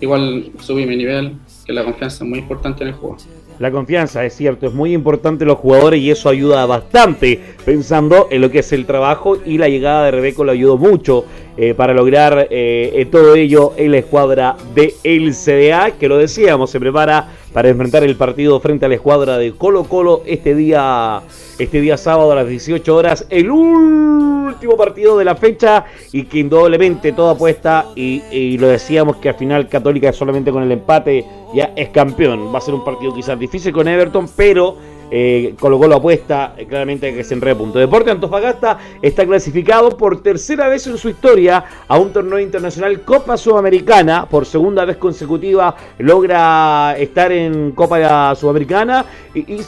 igual 0.00 0.50
subí 0.60 0.86
mi 0.86 0.96
nivel, 0.96 1.32
que 1.64 1.72
la 1.72 1.84
confianza 1.84 2.24
es 2.24 2.30
muy 2.30 2.38
importante 2.38 2.82
en 2.82 2.88
el 2.88 2.94
juego. 2.94 3.16
La 3.58 3.70
confianza, 3.70 4.22
es 4.22 4.34
cierto, 4.34 4.66
es 4.66 4.74
muy 4.74 4.92
importante 4.92 5.44
en 5.44 5.48
los 5.48 5.56
jugadores 5.56 5.98
y 6.00 6.10
eso 6.10 6.28
ayuda 6.28 6.66
bastante 6.66 7.40
pensando 7.64 8.28
en 8.30 8.42
lo 8.42 8.50
que 8.50 8.58
es 8.58 8.70
el 8.72 8.84
trabajo 8.84 9.38
y 9.46 9.56
la 9.56 9.68
llegada 9.68 10.04
de 10.04 10.10
Rebeco 10.10 10.44
lo 10.44 10.52
ayudó 10.52 10.76
mucho 10.76 11.24
eh, 11.56 11.72
para 11.72 11.94
lograr 11.94 12.48
eh, 12.50 13.08
todo 13.10 13.34
ello 13.34 13.72
en 13.78 13.92
la 13.92 13.98
escuadra 13.98 14.56
de 14.74 14.94
el 15.04 15.32
CDA, 15.32 15.92
que 15.92 16.06
lo 16.06 16.18
decíamos, 16.18 16.70
se 16.70 16.78
prepara 16.78 17.28
para 17.56 17.70
enfrentar 17.70 18.04
el 18.04 18.16
partido 18.16 18.60
frente 18.60 18.84
a 18.84 18.88
la 18.90 18.96
escuadra 18.96 19.38
de 19.38 19.52
Colo 19.52 19.84
Colo 19.84 20.20
este 20.26 20.54
día, 20.54 21.22
este 21.58 21.80
día 21.80 21.96
sábado 21.96 22.30
a 22.32 22.34
las 22.34 22.48
18 22.48 22.94
horas, 22.94 23.26
el 23.30 23.50
último 23.50 24.76
partido 24.76 25.16
de 25.16 25.24
la 25.24 25.36
fecha 25.36 25.86
y 26.12 26.24
que 26.24 26.40
indudablemente 26.40 27.12
toda 27.12 27.32
apuesta 27.32 27.86
y, 27.96 28.22
y 28.30 28.58
lo 28.58 28.68
decíamos 28.68 29.16
que 29.16 29.30
al 29.30 29.36
final 29.36 29.70
Católica 29.70 30.12
solamente 30.12 30.52
con 30.52 30.64
el 30.64 30.70
empate 30.70 31.24
ya 31.54 31.72
es 31.76 31.88
campeón. 31.88 32.54
Va 32.54 32.58
a 32.58 32.60
ser 32.60 32.74
un 32.74 32.84
partido 32.84 33.14
quizás 33.14 33.38
difícil 33.38 33.72
con 33.72 33.88
Everton, 33.88 34.28
pero 34.36 34.76
eh, 35.10 35.54
colocó 35.58 35.86
la 35.86 35.96
apuesta 35.96 36.54
eh, 36.56 36.66
claramente 36.66 37.14
que 37.14 37.22
se 37.22 37.34
enrede 37.34 37.54
punto. 37.54 37.78
Deporte 37.78 38.10
Antofagasta 38.10 38.78
está 39.00 39.24
clasificado 39.24 39.96
por 39.96 40.22
tercera 40.22 40.68
vez 40.68 40.86
en 40.86 40.98
su 40.98 41.08
historia 41.08 41.64
a 41.86 41.98
un 41.98 42.12
torneo 42.12 42.40
internacional 42.40 43.02
Copa 43.02 43.36
Sudamericana. 43.36 44.26
Por 44.28 44.46
segunda 44.46 44.84
vez 44.84 44.96
consecutiva 44.96 45.76
logra 45.98 46.96
estar 46.98 47.30
en 47.30 47.72
Copa 47.72 48.34
Sudamericana. 48.34 49.04
Y, 49.34 49.60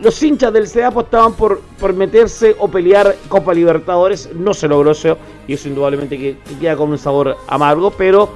los 0.00 0.22
hinchas 0.22 0.52
del 0.52 0.68
CEA 0.68 0.88
apostaban 0.88 1.32
por, 1.34 1.60
por 1.80 1.92
meterse 1.92 2.54
o 2.58 2.68
pelear 2.68 3.16
Copa 3.28 3.52
Libertadores. 3.52 4.30
No 4.34 4.54
se 4.54 4.68
logró 4.68 4.92
eso. 4.92 5.18
Y 5.48 5.54
eso 5.54 5.68
indudablemente 5.68 6.16
que, 6.16 6.36
queda 6.60 6.76
con 6.76 6.90
un 6.90 6.98
sabor 6.98 7.36
amargo. 7.48 7.90
Pero... 7.90 8.30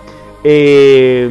Eh, 0.44 1.28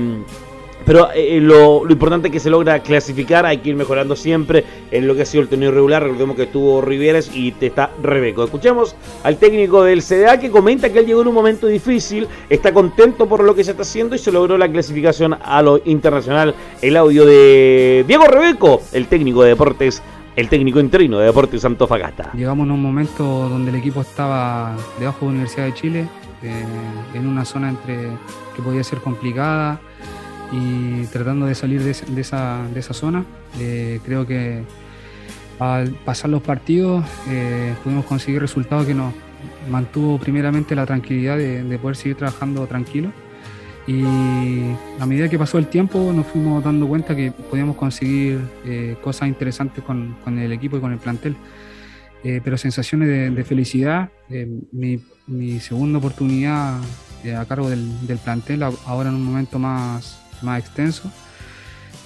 pero 0.87 1.11
eh, 1.11 1.35
eh, 1.35 1.41
lo, 1.41 1.83
importante 1.89 2.29
es 2.29 2.31
que 2.31 2.39
se 2.39 2.49
logra 2.49 2.79
clasificar, 2.79 3.45
hay 3.45 3.57
que 3.57 3.69
ir 3.69 3.75
mejorando 3.75 4.15
siempre 4.15 4.63
en 4.89 5.05
lo 5.05 5.15
que 5.15 5.23
ha 5.23 5.25
sido 5.25 5.43
el 5.43 5.49
torneo 5.49 5.69
regular. 5.69 6.01
Recordemos 6.01 6.37
que 6.37 6.43
estuvo 6.43 6.79
Rivieres 6.79 7.29
y 7.33 7.51
te 7.51 7.67
está 7.67 7.91
Rebeco. 8.01 8.45
Escuchamos 8.45 8.95
al 9.23 9.35
técnico 9.35 9.83
del 9.83 10.01
CDA 10.01 10.39
que 10.39 10.49
comenta 10.49 10.89
que 10.89 10.99
él 10.99 11.05
llegó 11.05 11.23
en 11.23 11.27
un 11.27 11.33
momento 11.33 11.67
difícil, 11.67 12.25
está 12.49 12.73
contento 12.73 13.27
por 13.27 13.43
lo 13.43 13.53
que 13.53 13.65
se 13.65 13.71
está 13.71 13.83
haciendo 13.83 14.15
y 14.15 14.17
se 14.17 14.31
logró 14.31 14.57
la 14.57 14.71
clasificación 14.71 15.37
a 15.43 15.61
lo 15.61 15.81
internacional. 15.83 16.55
El 16.81 16.95
audio 16.95 17.25
de 17.25 18.05
Diego 18.07 18.25
Rebeco, 18.25 18.81
el 18.93 19.07
técnico 19.07 19.43
de 19.43 19.49
deportes 19.49 20.01
el 20.37 20.49
técnico 20.49 20.79
interino 20.79 21.17
de 21.17 21.25
Deportes 21.25 21.65
Antofagasta. 21.65 22.31
Llegamos 22.33 22.67
en 22.67 22.71
un 22.71 22.81
momento 22.81 23.23
donde 23.49 23.71
el 23.71 23.75
equipo 23.77 24.01
estaba 24.01 24.77
debajo 24.99 25.21
de 25.21 25.25
la 25.25 25.31
Universidad 25.31 25.65
de 25.65 25.73
Chile, 25.73 26.07
eh, 26.43 26.63
en 27.15 27.27
una 27.27 27.43
zona 27.43 27.69
entre 27.69 28.11
que 28.55 28.61
podía 28.61 28.83
ser 28.83 28.99
complicada, 28.99 29.81
y 30.51 31.05
tratando 31.07 31.45
de 31.45 31.55
salir 31.55 31.81
de, 31.83 31.91
esa, 31.91 32.63
de 32.73 32.79
esa, 32.79 32.93
zona. 32.93 33.25
Eh, 33.59 33.99
creo 34.05 34.25
que 34.25 34.63
al 35.59 35.89
pasar 35.91 36.29
los 36.29 36.41
partidos 36.41 37.05
eh, 37.29 37.73
pudimos 37.83 38.05
conseguir 38.05 38.41
resultados 38.41 38.85
que 38.85 38.93
nos 38.93 39.13
mantuvo 39.69 40.17
primeramente 40.17 40.75
la 40.75 40.85
tranquilidad 40.85 41.37
de, 41.37 41.79
poder 41.79 41.95
seguir 41.95 42.17
trabajando 42.17 42.65
tranquilo. 42.67 43.11
Y 43.87 44.03
a 44.99 45.05
medida 45.05 45.29
que 45.29 45.39
pasó 45.39 45.57
el 45.57 45.67
tiempo 45.67 46.11
nos 46.13 46.27
fuimos 46.27 46.61
dando 46.61 46.87
cuenta 46.87 47.15
que 47.15 47.31
podíamos 47.31 47.77
conseguir 47.77 48.41
eh, 48.65 48.97
cosas 49.01 49.29
interesantes 49.29 49.81
con, 49.81 50.17
con, 50.25 50.37
el 50.39 50.51
equipo 50.51 50.77
y 50.77 50.81
con 50.81 50.91
el 50.91 50.99
plantel. 50.99 51.35
pero 52.21 52.57
sensaciones 52.57 53.07
de, 53.07 53.43
felicidad. 53.45 54.09
Mi, 54.73 54.99
mi, 55.27 55.59
segunda 55.61 55.99
oportunidad 55.99 56.81
a 57.37 57.45
cargo 57.45 57.69
del, 57.69 58.05
del 58.05 58.17
plantel, 58.17 58.63
ahora 58.63 59.07
en 59.07 59.15
un 59.15 59.23
momento 59.23 59.57
más, 59.57 60.26
más 60.41 60.59
extenso. 60.59 61.11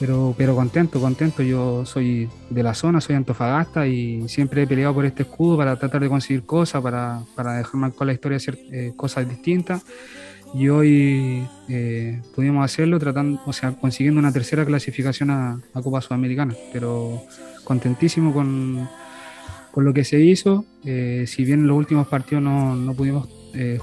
pero, 0.01 0.33
pero 0.35 0.55
contento, 0.55 0.99
contento. 0.99 1.43
Yo 1.43 1.85
soy 1.85 2.27
de 2.49 2.63
la 2.63 2.73
zona, 2.73 2.99
soy 2.99 3.15
Antofagasta 3.15 3.85
y 3.85 4.27
siempre 4.27 4.63
he 4.63 4.67
peleado 4.67 4.95
por 4.95 5.05
este 5.05 5.21
escudo 5.21 5.57
para 5.57 5.77
tratar 5.77 6.01
de 6.01 6.09
conseguir 6.09 6.43
cosas, 6.43 6.81
para, 6.81 7.21
para 7.35 7.57
dejar 7.57 7.75
marcar 7.75 8.07
la 8.07 8.13
historia, 8.13 8.37
hacer 8.37 8.57
eh, 8.71 8.93
cosas 8.97 9.29
distintas. 9.29 9.83
Y 10.55 10.69
hoy 10.69 11.47
eh, 11.69 12.19
pudimos 12.35 12.65
hacerlo 12.65 12.97
tratando, 12.97 13.39
o 13.45 13.53
sea, 13.53 13.73
consiguiendo 13.73 14.19
una 14.19 14.33
tercera 14.33 14.65
clasificación 14.65 15.29
a, 15.29 15.61
Copa 15.73 16.01
Sudamericana. 16.01 16.55
Pero 16.73 17.21
contentísimo 17.63 18.33
con, 18.33 18.89
con 19.71 19.85
lo 19.85 19.93
que 19.93 20.03
se 20.03 20.19
hizo. 20.19 20.65
Eh, 20.83 21.25
si 21.27 21.45
bien 21.45 21.59
en 21.59 21.67
los 21.67 21.77
últimos 21.77 22.07
partidos 22.07 22.43
no, 22.43 22.75
no 22.75 22.93
pudimos 22.95 23.29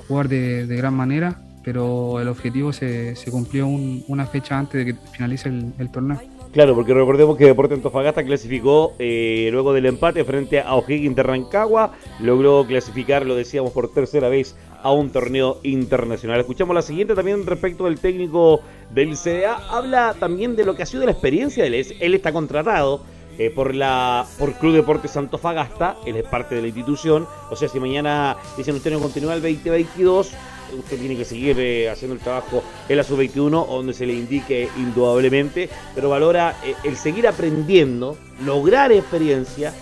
jugar 0.08 0.28
de, 0.28 0.66
de 0.66 0.76
gran 0.76 0.94
manera, 0.94 1.42
pero 1.68 2.18
el 2.18 2.28
objetivo 2.28 2.72
se, 2.72 3.14
cumplió 3.30 3.66
una 3.66 4.24
fecha 4.24 4.58
antes 4.58 4.86
de 4.86 4.94
que 4.94 4.98
finalice 5.12 5.50
el, 5.50 5.90
torneo. 5.90 6.18
Claro, 6.50 6.74
porque 6.74 6.94
recordemos 6.94 7.36
que 7.36 7.44
Deporte 7.44 7.74
Antofagasta 7.74 8.24
clasificó 8.24 8.94
eh, 8.98 9.50
luego 9.52 9.74
del 9.74 9.84
empate 9.84 10.24
frente 10.24 10.60
a 10.60 10.74
O'Higgins 10.76 11.14
de 11.14 11.22
Rancagua, 11.22 11.92
logró 12.20 12.64
clasificar, 12.66 13.26
lo 13.26 13.36
decíamos 13.36 13.72
por 13.72 13.92
tercera 13.92 14.30
vez, 14.30 14.56
a 14.82 14.90
un 14.90 15.10
torneo 15.10 15.58
internacional. 15.62 16.40
Escuchamos 16.40 16.74
la 16.74 16.80
siguiente 16.80 17.14
también 17.14 17.44
respecto 17.44 17.84
del 17.84 18.00
técnico 18.00 18.62
del 18.94 19.14
CDA, 19.14 19.60
habla 19.68 20.14
también 20.18 20.56
de 20.56 20.64
lo 20.64 20.74
que 20.74 20.84
ha 20.84 20.86
sido 20.86 21.04
la 21.04 21.10
experiencia 21.10 21.62
de 21.64 21.80
él, 21.80 21.96
él 22.00 22.14
está 22.14 22.32
contratado 22.32 23.02
eh, 23.36 23.50
por 23.50 23.74
la 23.74 24.24
por 24.38 24.54
Club 24.54 24.72
Deportes 24.72 25.18
Antofagasta, 25.18 25.98
él 26.06 26.16
es 26.16 26.24
parte 26.24 26.54
de 26.54 26.62
la 26.62 26.68
institución, 26.68 27.26
o 27.50 27.56
sea, 27.56 27.68
si 27.68 27.78
mañana 27.78 28.38
dicen 28.56 28.74
usted 28.74 28.90
no 28.90 29.00
continúa 29.00 29.34
el 29.34 29.42
2022, 29.42 30.32
usted 30.76 30.98
tiene 30.98 31.16
que 31.16 31.24
seguir 31.24 31.58
eh, 31.58 31.88
haciendo 31.90 32.14
el 32.14 32.20
trabajo 32.20 32.62
en 32.88 32.96
la 32.96 33.04
sub-21, 33.04 33.66
donde 33.66 33.92
se 33.92 34.06
le 34.06 34.14
indique 34.14 34.68
indudablemente, 34.76 35.68
pero 35.94 36.10
valora 36.10 36.56
eh, 36.64 36.74
el 36.84 36.96
seguir 36.96 37.28
aprendiendo, 37.28 38.16
lograr 38.44 38.92
experiencia, 38.92 39.72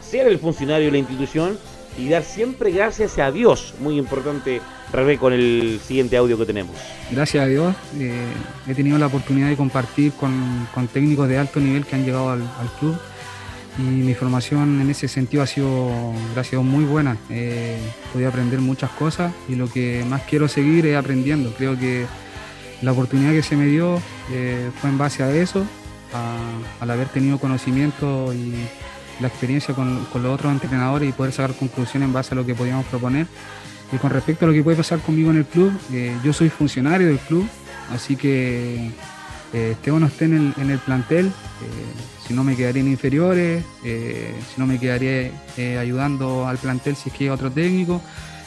ser 0.00 0.26
el 0.26 0.38
funcionario 0.38 0.86
de 0.86 0.92
la 0.92 0.98
institución 0.98 1.58
y 1.98 2.08
dar 2.08 2.24
siempre 2.24 2.70
gracias 2.70 3.18
a 3.18 3.30
Dios, 3.30 3.74
muy 3.80 3.98
importante 3.98 4.60
Revé 4.94 5.18
con 5.18 5.32
el 5.32 5.80
siguiente 5.84 6.16
audio 6.16 6.38
que 6.38 6.46
tenemos. 6.46 6.76
Gracias 7.10 7.42
a 7.42 7.46
Dios 7.48 7.74
eh, 7.98 8.14
he 8.68 8.74
tenido 8.76 8.96
la 8.96 9.06
oportunidad 9.06 9.48
de 9.48 9.56
compartir 9.56 10.12
con, 10.12 10.68
técnicos 10.92 11.28
de 11.28 11.36
alto 11.36 11.58
nivel 11.58 11.84
que 11.84 11.96
han 11.96 12.04
llegado 12.04 12.30
al, 12.30 12.42
club 12.78 12.96
y 13.78 13.82
mi 13.82 14.14
formación 14.14 14.80
en 14.80 14.90
ese 14.90 15.08
sentido 15.08 15.42
ha 15.42 15.46
sido, 15.46 15.90
gracias 16.34 16.62
muy 16.62 16.84
buena. 16.84 17.16
podido 18.12 18.28
aprender 18.28 18.60
muchas 18.60 18.90
cosas 18.90 19.32
y 19.48 19.56
lo 19.56 19.68
que 19.68 20.04
más 20.08 20.22
quiero 20.22 20.48
seguir 20.48 20.86
es 20.86 20.96
aprendiendo. 20.96 21.52
Creo 21.56 21.78
que 21.78 22.06
la 22.82 22.92
oportunidad 22.92 23.32
que 23.32 23.42
se 23.42 23.56
me 23.56 23.66
dio 23.66 24.00
eh, 24.30 24.70
fue 24.80 24.90
en 24.90 24.98
base 24.98 25.22
a 25.22 25.34
eso, 25.34 25.66
al 26.80 26.90
haber 26.90 27.08
tenido 27.08 27.38
conocimiento 27.38 28.32
y 28.32 28.54
la 29.20 29.28
experiencia 29.28 29.74
con, 29.74 30.06
los 30.14 30.34
otros 30.34 30.52
entrenadores 30.52 31.08
y 31.08 31.12
poder 31.12 31.32
sacar 31.32 31.54
conclusiones 31.56 32.08
en 32.08 32.12
base 32.12 32.34
a 32.34 32.36
lo 32.36 32.46
que 32.46 32.54
podíamos 32.54 32.86
proponer. 32.86 33.26
Y 33.92 33.96
con 33.96 34.10
respecto 34.10 34.44
a 34.44 34.48
lo 34.48 34.54
que 34.54 34.62
puede 34.62 34.76
pasar 34.76 34.98
conmigo 35.00 35.30
en 35.30 35.38
el 35.38 35.44
club, 35.44 35.72
eh, 35.92 36.16
yo 36.24 36.32
soy 36.32 36.48
funcionario 36.48 37.06
del 37.06 37.18
club, 37.18 37.46
así 37.90 38.16
que 38.16 38.90
eh, 39.52 39.70
esté 39.72 39.90
o 39.90 40.00
no 40.00 40.06
esté 40.06 40.24
en 40.24 40.54
el, 40.56 40.78
plantel, 40.78 41.26
eh, 41.26 41.30
si 42.26 42.34
no 42.34 42.44
me 42.44 42.56
quedaría 42.56 42.82
en 42.82 42.88
inferiores, 42.88 43.64
eh, 43.84 44.34
si 44.52 44.60
no 44.60 44.66
me 44.66 44.78
quedaría 44.78 45.30
ayudando 45.78 46.46
al 46.46 46.58
plantel 46.58 46.96
si 46.96 47.10
es 47.10 47.14
que 47.14 47.24
hay 47.24 47.30
otro 47.30 47.50
técnico. 47.50 48.00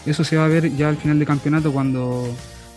Eso 0.06 0.24
se 0.24 0.38
va 0.38 0.46
a 0.46 0.48
ver 0.48 0.76
ya 0.76 0.90
al 0.90 0.98
final 0.98 1.20
del 1.20 1.28
campeonato 1.28 1.72
cuando 1.72 2.28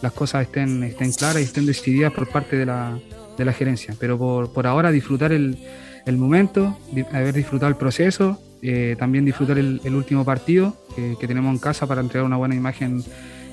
las 0.03 0.13
cosas 0.13 0.43
estén, 0.43 0.83
estén 0.83 1.13
claras 1.13 1.43
y 1.43 1.45
estén 1.45 1.67
decididas 1.67 2.13
por 2.13 2.29
parte 2.29 2.57
de 2.57 2.67
la, 2.67 2.99
de 3.39 3.45
la 3.45 3.53
gerencia. 3.53 3.95
Pero 3.99 4.19
por, 4.19 4.53
por 4.53 4.67
ahora 4.67 4.91
disfrutar 4.91 5.33
el, 5.33 5.59
el 6.07 6.17
momento, 6.17 6.77
haber 7.13 7.35
disfrutado 7.35 7.69
el 7.69 7.77
proceso 7.77 8.41
eh, 8.63 8.95
también 8.99 9.25
disfrutar 9.25 9.59
el, 9.59 9.95
último 9.95 10.23
partido 10.25 10.77
que, 10.95 11.27
tenemos 11.27 11.51
en 11.51 11.59
casa 11.59 11.87
para 11.87 12.03
entregar 12.03 12.27
una 12.27 12.37
buena 12.37 12.55
imagen 12.55 12.91
en 12.93 13.05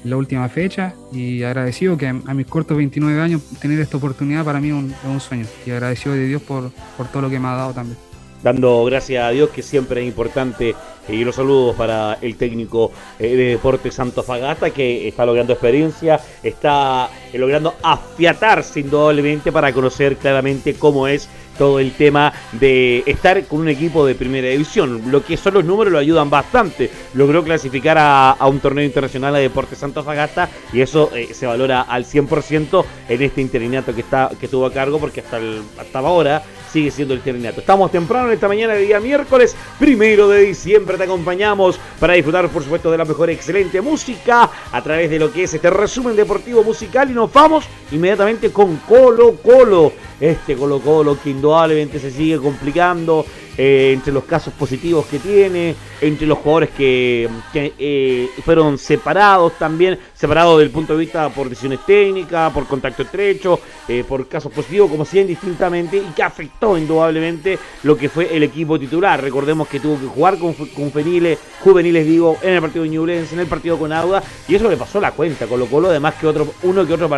la 0.08 0.18
última 0.18 0.48
fecha 0.50 0.94
y 1.12 1.44
agradecido 1.44 1.98
que 1.98 2.08
a, 2.08 2.14
mis 2.14 2.48
cortos 2.48 2.78
29 2.78 3.22
años 3.22 3.42
tener 3.62 3.80
esta 3.80 3.98
oportunidad 3.98 4.46
para 4.46 4.60
mí 4.60 4.70
es 4.70 4.74
un, 5.06 5.20
sueño. 5.20 5.46
Y 5.66 5.72
agradecido 5.72 6.16
de 6.16 6.28
Dios 6.28 6.42
por, 6.42 6.72
por 6.96 7.08
todo 7.08 7.24
lo 7.24 7.30
que 7.30 7.40
me 7.40 7.48
ha 7.48 7.56
dado 7.56 7.74
también. 7.74 7.98
Dando 8.44 8.86
gracias 8.86 9.24
a 9.24 9.30
Dios 9.32 9.50
que 9.50 9.64
siempre 9.64 10.02
es 10.02 10.08
importante 10.08 10.76
eh, 11.08 11.16
y 11.16 11.24
los 11.24 11.36
saludos 11.36 11.76
para 11.76 12.20
el 12.22 12.36
técnico 12.36 12.92
eh, 13.18 13.36
de 13.36 13.46
Deportes 13.50 13.96
Santo 13.96 14.22
Fagata 14.22 14.70
que 14.70 15.08
está 15.08 15.26
logrando 15.26 15.54
experiencia, 15.54 16.20
está 16.44 17.10
logrando 17.34 17.74
afiatarse 17.82 18.82
indudablemente 18.82 19.52
para 19.52 19.74
conocer 19.74 20.18
claramente 20.18 20.76
cómo 20.76 21.08
es 21.08 21.28
todo 21.58 21.80
el 21.80 21.92
tema 21.94 22.34
de 22.54 23.04
estar 23.06 23.44
con 23.46 23.62
un 23.62 23.70
equipo 23.70 24.06
de 24.06 24.16
primera 24.16 24.48
división. 24.50 25.12
Lo 25.12 25.24
que 25.24 25.38
son 25.38 25.56
los 25.56 25.66
números 25.66 25.92
lo 25.92 26.00
ayudan 26.00 26.30
bastante. 26.30 26.90
Logró 27.14 27.44
clasificar 27.44 27.98
a, 28.00 28.36
un 28.48 28.60
torneo 28.60 28.86
internacional 28.86 29.34
de 29.34 29.42
Deportes 29.42 29.80
Santos 29.80 30.06
Fagasta 30.06 30.50
y 30.72 30.82
eso 30.82 31.12
eh, 31.16 31.34
se 31.34 31.46
valora 31.46 31.82
al 31.82 32.06
100% 32.06 32.86
en 33.10 33.22
este 33.22 33.42
interinato 33.42 33.94
que 33.94 34.02
está 34.02 34.32
que 34.40 34.48
tuvo 34.48 34.66
a 34.66 34.74
cargo 34.74 35.00
porque 35.00 35.22
hasta, 35.22 35.40
hasta 35.80 36.00
ahora 36.00 36.44
sigue 36.72 36.92
siendo 36.92 37.14
el 37.14 37.20
interinato. 37.20 37.62
Estamos 37.62 37.92
temprano 37.92 38.28
en 38.28 38.34
esta 38.34 38.48
mañana 38.48 38.74
de 38.74 38.82
día 38.82 39.00
miércoles, 39.00 39.56
primero 39.80 40.28
de 40.28 40.42
diciembre. 40.42 40.98
Te 40.98 41.04
acompañamos 41.04 41.80
para 42.00 42.14
disfrutar, 42.14 42.48
por 42.50 42.64
supuesto, 42.64 42.92
de 42.92 42.98
la 42.98 43.06
mejor 43.06 43.30
excelente 43.30 43.82
música 43.82 44.50
a 44.72 44.84
través 44.84 45.10
de 45.10 45.20
lo 45.20 45.32
que 45.32 45.44
es 45.44 45.54
este 45.54 45.70
resumen 45.70 46.16
deportivo 46.16 46.64
musical 46.64 47.10
y 47.10 47.14
nos 47.14 47.32
vamos 47.32 47.66
inmediatamente 47.92 48.52
con 48.52 48.78
Colo 48.78 49.36
Colo. 49.36 49.92
Este 50.20 50.56
Colo 50.56 50.80
Colo 50.80 51.18
que 51.22 51.30
indudablemente 51.30 52.00
se 52.00 52.12
sigue 52.12 52.38
complicando 52.38 53.26
eh, 53.58 53.92
entre 53.94 54.14
los 54.14 54.24
casos 54.26 54.54
positivos 54.54 55.08
que 55.08 55.18
tiene, 55.20 55.76
entre 56.00 56.28
los 56.28 56.38
jugadores 56.38 56.70
que, 56.70 57.28
eh, 57.56 58.30
fueron 58.46 58.78
separados 58.78 59.58
también, 59.58 59.98
separados 60.14 60.58
desde 60.58 60.68
el 60.68 60.72
punto 60.72 60.94
de 60.94 61.00
vista 61.00 61.30
por 61.30 61.50
decisiones 61.50 61.80
técnicas, 61.86 62.54
por 62.54 62.68
contacto 62.68 63.02
estrecho, 63.02 63.60
eh, 63.88 64.04
por 64.08 64.28
casos 64.28 64.52
positivos, 64.52 64.92
como 64.92 65.06
siguen 65.06 65.28
distintamente, 65.28 65.98
y 65.98 66.14
que 66.14 66.22
afectó 66.22 66.78
indudablemente 66.78 67.58
lo 67.84 67.98
que 67.98 68.10
fue 68.10 68.36
el 68.36 68.44
equipo 68.44 68.80
titular. 68.80 69.22
Recordemos 69.22 69.68
que 69.68 69.80
tuvo 69.80 70.00
que 70.00 70.06
jugar 70.06 70.38
con, 70.38 70.54
con 70.54 70.92
juveniles, 70.92 72.06
digo, 72.06 72.38
en 72.44 72.54
el 72.54 72.62
partido 72.62 72.84
de 72.84 72.90
Ñublense, 72.90 73.34
en 73.34 73.42
el 73.42 73.48
partido 73.48 73.80
con 73.80 73.92
Auda, 73.92 74.22
y 74.48 74.54
eso 74.54 74.70
le 74.70 74.78
pasó 74.78 75.02
la 75.02 75.12
cuenta, 75.12 75.48
Colo 75.48 75.66
Colo, 75.66 75.90
además 75.90 76.14
que 76.16 76.28
otro, 76.28 76.54
uno 76.64 76.86
que 76.86 76.94
otro 76.94 77.10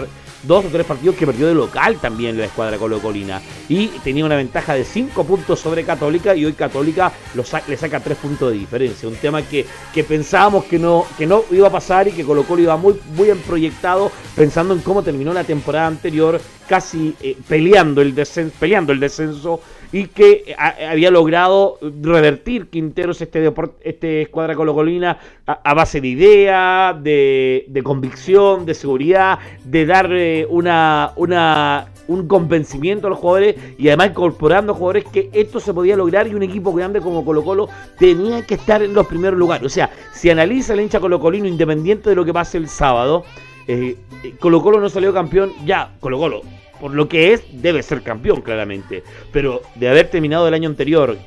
dos 0.43 0.65
o 0.65 0.67
tres 0.69 0.86
partidos 0.86 1.15
que 1.15 1.25
perdió 1.25 1.48
de 1.48 1.55
local 1.55 1.98
también 2.00 2.38
la 2.38 2.46
escuadra 2.46 2.77
Colo 2.77 3.00
Colina. 3.00 3.41
Y 3.67 3.88
tenía 4.03 4.25
una 4.25 4.36
ventaja 4.36 4.74
de 4.74 4.84
cinco 4.84 5.24
puntos 5.24 5.60
sobre 5.60 5.84
Católica 5.84 6.36
y 6.36 6.46
hoy 6.46 6.53
Católica 6.53 7.12
le 7.67 7.77
saca 7.77 8.00
tres 8.00 8.17
puntos 8.17 8.51
de 8.51 8.58
diferencia. 8.58 9.08
Un 9.08 9.15
tema 9.15 9.41
que, 9.41 9.65
que 9.93 10.03
pensábamos 10.03 10.65
que 10.65 10.79
no, 10.79 11.05
que 11.17 11.25
no 11.25 11.43
iba 11.51 11.67
a 11.67 11.72
pasar 11.72 12.08
y 12.08 12.12
que 12.12 12.24
Colo 12.24 12.43
Colo 12.43 12.62
iba 12.62 12.77
muy, 12.77 13.00
muy 13.15 13.25
bien 13.25 13.39
proyectado 13.39 14.12
pensando 14.36 14.74
en 14.74 14.81
cómo 14.81 15.03
terminó 15.03 15.34
la 15.34 15.43
temporada 15.43 15.88
anterior, 15.88 16.39
casi 16.67 17.15
eh, 17.22 17.38
peleando, 17.48 18.01
el 18.01 18.13
peleando 18.60 18.93
el 18.93 19.00
descenso 19.00 19.60
y 19.91 20.08
que 20.08 20.43
eh, 20.46 20.55
había 20.86 21.12
logrado 21.12 21.77
revertir 22.01 22.67
Quinteros 22.67 23.22
este, 23.22 23.51
este 23.81 24.24
escuadra 24.24 24.55
colocolina 24.55 25.17
a, 25.48 25.53
a 25.63 25.74
base 25.74 26.00
de 26.01 26.08
idea, 26.08 26.98
de, 27.00 27.65
de, 27.67 27.84
convicción, 27.84 28.65
de 28.65 28.74
seguridad, 28.74 29.39
de 29.63 29.86
darle 29.86 30.46
una, 30.50 31.12
una, 31.15 31.88
un 32.08 32.27
convencimiento 32.27 33.08
a 33.08 33.10
los 33.10 33.19
jugadores 33.19 33.55
y 33.77 33.88
además 33.88 34.10
incorporando 34.10 34.74
jugadores 34.74 35.05
que 35.05 35.29
esto 35.34 35.60
se 35.60 35.74
podía 35.74 35.96
lograr 35.96 36.27
y 36.27 36.36
un 36.36 36.43
equipo 36.43 36.72
grande 36.74 37.01
como 37.01 37.25
Colo 37.25 37.43
Colo 37.43 37.69
tenía 37.98 38.46
que 38.46 38.55
estar 38.55 38.84
en 38.84 38.93
los 38.93 39.08
primeros 39.08 39.39
lugares. 39.39 39.65
O 39.65 39.69
sea, 39.69 39.89
si 40.13 40.29
analiza 40.29 40.74
el 40.74 40.81
hincha 40.81 41.00
colocolino 41.00 41.48
independiente 41.48 42.10
de 42.10 42.15
lo 42.15 42.25
que 42.25 42.34
pase 42.34 42.58
el 42.58 42.67
sábado, 42.67 43.24
eh, 43.67 43.98
Colo 44.39 44.62
Colo 44.62 44.79
no 44.79 44.89
salió 44.89 45.13
campeón, 45.13 45.51
ya, 45.65 45.93
Colo 46.00 46.19
Colo 46.19 46.41
por 46.79 46.93
lo 46.93 47.07
que 47.07 47.33
es, 47.33 47.43
debe 47.51 47.83
ser 47.83 48.01
campeón 48.01 48.41
claramente. 48.41 49.03
Pero 49.31 49.62
de 49.75 49.89
haber 49.89 50.09
terminado 50.09 50.48
el 50.48 50.53
año 50.53 50.69
anterior 50.69 51.17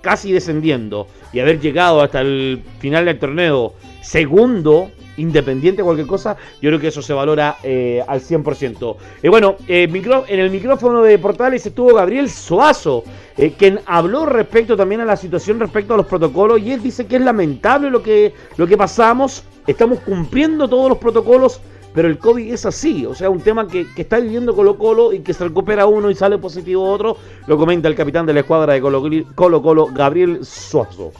casi 0.00 0.32
descendiendo 0.32 1.06
y 1.32 1.40
haber 1.40 1.60
llegado 1.60 2.00
hasta 2.00 2.20
el 2.20 2.62
final 2.78 3.04
del 3.04 3.18
torneo 3.18 3.74
segundo, 4.02 4.90
independiente 5.16 5.82
de 5.82 5.84
cualquier 5.84 6.06
cosa, 6.06 6.36
yo 6.60 6.70
creo 6.70 6.80
que 6.80 6.88
eso 6.88 7.02
se 7.02 7.12
valora 7.12 7.56
eh, 7.62 8.02
al 8.06 8.20
100%. 8.20 8.96
Y 9.22 9.28
bueno, 9.28 9.56
eh, 9.68 9.88
en 10.28 10.40
el 10.40 10.50
micrófono 10.50 11.02
de 11.02 11.18
Portales 11.18 11.64
estuvo 11.66 11.94
Gabriel 11.94 12.30
Soazo, 12.30 13.04
eh, 13.36 13.52
quien 13.56 13.80
habló 13.86 14.26
respecto 14.26 14.76
también 14.76 15.02
a 15.02 15.04
la 15.04 15.16
situación 15.16 15.60
respecto 15.60 15.94
a 15.94 15.96
los 15.98 16.06
protocolos 16.06 16.60
y 16.60 16.72
él 16.72 16.82
dice 16.82 17.06
que 17.06 17.16
es 17.16 17.22
lamentable 17.22 17.90
lo 17.90 18.02
que, 18.02 18.32
lo 18.56 18.66
que 18.66 18.76
pasamos, 18.76 19.44
estamos 19.66 20.00
cumpliendo 20.00 20.68
todos 20.68 20.88
los 20.88 20.98
protocolos 20.98 21.60
pero 21.94 22.08
el 22.08 22.18
COVID 22.18 22.52
es 22.52 22.66
así, 22.66 23.04
o 23.04 23.14
sea, 23.14 23.30
un 23.30 23.40
tema 23.40 23.66
que, 23.66 23.86
está 23.96 24.20
viviendo 24.20 24.54
Colo 24.54 24.78
Colo 24.78 25.12
y 25.12 25.20
que 25.20 25.34
se 25.34 25.44
recupera 25.44 25.86
uno 25.86 26.10
y 26.10 26.14
sale 26.14 26.38
positivo 26.38 26.88
otro, 26.88 27.16
lo 27.46 27.58
comenta 27.58 27.88
el 27.88 27.96
capitán 27.96 28.26
de 28.26 28.34
la 28.34 28.40
escuadra 28.40 28.74
de 28.74 28.80
Colo, 28.80 29.62
Colo 29.62 29.86
Gabriel 29.86 30.44
Suazo. 30.44 31.12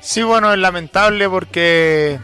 Sí, 0.00 0.22
bueno, 0.22 0.52
es 0.52 0.58
lamentable 0.58 1.28
porque 1.28 2.18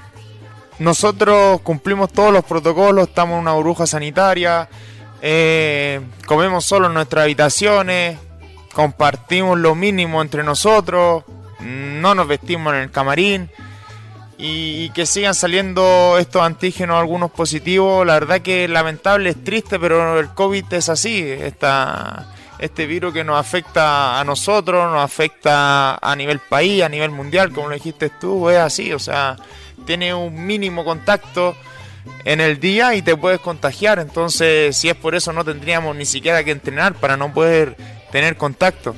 nosotros 0.78 1.60
cumplimos 1.62 2.12
todos 2.12 2.32
los 2.32 2.44
protocolos, 2.44 3.08
estamos 3.08 3.36
en 3.36 3.40
una 3.40 3.52
burbuja 3.52 3.86
sanitaria, 3.86 4.68
eh, 5.22 6.00
comemos 6.26 6.66
solo 6.66 6.88
en 6.88 6.94
nuestras 6.94 7.24
habitaciones, 7.24 8.18
compartimos 8.74 9.58
lo 9.58 9.74
mínimo 9.74 10.20
entre 10.20 10.42
nosotros, 10.42 11.24
no 11.60 12.14
nos 12.14 12.28
vestimos 12.28 12.74
en 12.74 12.80
el 12.80 12.90
camarín 12.90 13.48
y, 14.38 14.90
que 14.90 15.06
sigan 15.06 15.34
saliendo 15.34 16.16
estos 16.18 16.42
antígenos, 16.42 16.98
algunos 16.98 17.30
positivos. 17.30 18.06
La 18.06 18.14
verdad 18.14 18.40
que 18.40 18.68
lamentable, 18.68 19.30
es 19.30 19.42
triste, 19.44 19.78
pero 19.78 20.18
el 20.18 20.28
COVID 20.30 20.72
es 20.72 20.88
así. 20.88 21.20
Esta, 21.22 22.34
este 22.58 22.86
virus 22.86 23.12
que 23.12 23.24
nos 23.24 23.38
afecta 23.38 24.20
a 24.20 24.24
nosotros, 24.24 24.90
nos 24.92 25.02
afecta 25.02 25.96
a 25.96 26.16
nivel 26.16 26.38
país, 26.38 26.82
a 26.82 26.88
nivel 26.88 27.10
mundial, 27.10 27.52
como 27.52 27.68
lo 27.68 27.74
dijiste 27.74 28.10
tú, 28.10 28.48
es 28.50 28.58
así. 28.58 28.92
O 28.92 28.98
sea, 28.98 29.36
tiene 29.86 30.14
un 30.14 30.46
mínimo 30.46 30.84
contacto 30.84 31.56
en 32.24 32.40
el 32.40 32.60
día 32.60 32.94
y 32.94 33.02
te 33.02 33.16
puedes 33.16 33.40
contagiar. 33.40 33.98
Entonces, 33.98 34.76
si 34.76 34.88
es 34.88 34.94
por 34.94 35.14
eso, 35.14 35.32
no 35.32 35.44
tendríamos 35.44 35.94
ni 35.96 36.04
siquiera 36.04 36.44
que 36.44 36.50
entrenar 36.50 36.94
para 36.94 37.16
no 37.16 37.32
poder 37.32 37.76
tener 38.10 38.36
contacto. 38.36 38.94